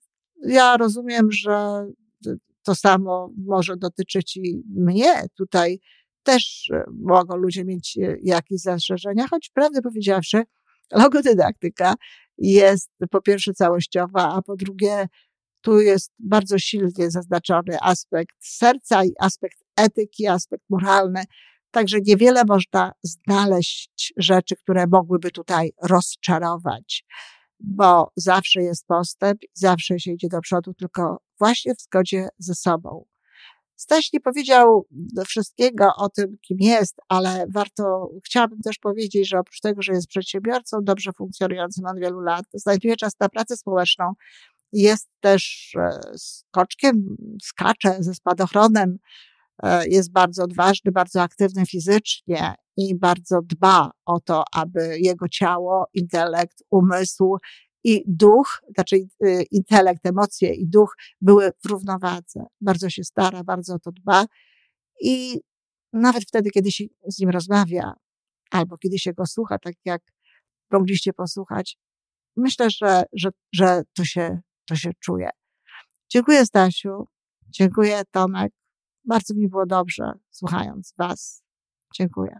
ja 0.44 0.78
rozumiem, 0.78 1.32
że 1.32 1.86
to 2.64 2.76
samo 2.76 3.30
może 3.38 3.78
dotyczyć 3.78 4.38
i 4.38 4.64
mnie. 4.70 5.26
Tutaj 5.36 5.80
też 6.24 6.70
e, 6.74 6.84
mogą 6.92 7.36
ludzie 7.36 7.66
mieć 7.66 7.98
e, 7.98 8.16
jakieś 8.24 8.62
zastrzeżenia, 8.62 9.28
choć 9.28 9.50
prawdę 9.50 9.82
powiedziawszy, 9.82 10.44
logodydaktyka 10.92 11.94
jest 12.38 12.90
po 13.12 13.22
pierwsze 13.22 13.54
całościowa, 13.54 14.34
a 14.34 14.42
po 14.42 14.56
drugie 14.56 15.08
tu 15.62 15.80
jest 15.80 16.12
bardzo 16.20 16.60
silnie 16.60 17.12
zaznaczony 17.12 17.78
aspekt 17.82 18.36
serca 18.40 19.06
i 19.06 19.12
aspekt 19.20 19.58
etyki, 19.78 20.28
aspekt 20.28 20.64
moralny. 20.70 21.24
Także 21.72 21.98
niewiele 22.02 22.44
można 22.48 22.92
znaleźć 23.04 24.14
rzeczy, 24.18 24.56
które 24.56 24.88
mogłyby 24.88 25.32
tutaj 25.32 25.72
rozczarować, 25.84 27.06
bo 27.60 28.12
zawsze 28.16 28.62
jest 28.62 28.88
postęp, 28.88 29.40
zawsze 29.54 30.00
się 30.00 30.12
idzie 30.12 30.28
do 30.28 30.42
przodu, 30.42 30.74
tylko 30.74 31.18
właśnie 31.40 31.76
w 31.76 31.82
zgodzie 31.82 32.28
ze 32.38 32.56
sobą 32.56 33.06
Staś 33.82 34.14
nie 34.14 34.20
powiedział 34.20 34.86
wszystkiego 35.28 35.92
o 35.98 36.10
tym, 36.10 36.38
kim 36.42 36.58
jest, 36.60 36.96
ale 37.10 37.46
warto, 37.54 38.10
chciałabym 38.26 38.60
też 38.60 38.78
powiedzieć, 38.80 39.30
że 39.30 39.40
oprócz 39.40 39.60
tego, 39.60 39.82
że 39.82 39.94
jest 39.94 40.08
przedsiębiorcą 40.08 40.78
dobrze 40.84 41.12
funkcjonującym 41.14 41.86
od 41.86 42.00
wielu 42.00 42.20
lat, 42.20 42.46
znajduje 42.54 42.96
czas 42.96 43.20
na 43.20 43.30
pracę 43.30 43.58
społeczną, 43.58 44.14
jest 44.72 45.10
też 45.20 45.72
e, 45.78 46.00
skoczkiem, 46.18 47.16
skacze 47.44 47.96
ze 48.00 48.14
spadochronem, 48.14 48.98
e, 49.64 49.88
jest 49.88 50.12
bardzo 50.12 50.44
odważny, 50.44 50.92
bardzo 50.92 51.22
aktywny 51.22 51.66
fizycznie 51.66 52.56
i 52.78 52.96
bardzo 52.96 53.42
dba 53.42 53.92
o 54.06 54.20
to, 54.20 54.44
aby 54.54 55.00
jego 55.00 55.30
ciało, 55.30 55.88
intelekt, 55.94 56.64
umysł 56.70 57.38
i 57.84 58.04
duch, 58.08 58.62
znaczy 58.76 58.96
y, 59.26 59.44
intelekt, 59.52 60.06
emocje 60.06 60.54
i 60.54 60.68
duch 60.68 60.96
były 61.22 61.52
w 61.66 61.70
równowadze. 61.70 62.46
Bardzo 62.62 62.90
się 62.90 63.04
stara, 63.04 63.44
bardzo 63.44 63.76
o 63.76 63.80
to 63.80 63.92
dba 63.92 64.26
i 65.02 65.40
nawet 65.94 66.24
wtedy, 66.24 66.50
kiedy 66.50 66.72
się 66.72 66.86
z 67.08 67.20
nim 67.20 67.30
rozmawia, 67.30 67.94
albo 68.52 68.78
kiedy 68.78 69.00
się 69.00 69.14
go 69.14 69.26
słucha, 69.26 69.60
tak 69.60 69.74
jak 69.86 70.02
mogliście 70.72 71.14
posłuchać, 71.14 71.78
myślę, 72.36 72.70
że, 72.70 73.04
że, 73.14 73.30
że 73.54 73.82
to, 73.94 74.06
się, 74.06 74.42
to 74.66 74.76
się 74.76 74.92
czuje. 75.00 75.30
Dziękuję 76.10 76.46
Stasiu, 76.46 77.08
dziękuję 77.50 78.02
Tomek. 78.12 78.54
Bardzo 79.06 79.34
mi 79.34 79.50
było 79.50 79.66
dobrze 79.66 80.12
słuchając 80.32 80.94
Was. 80.98 81.44
Dziękuję. 81.96 82.40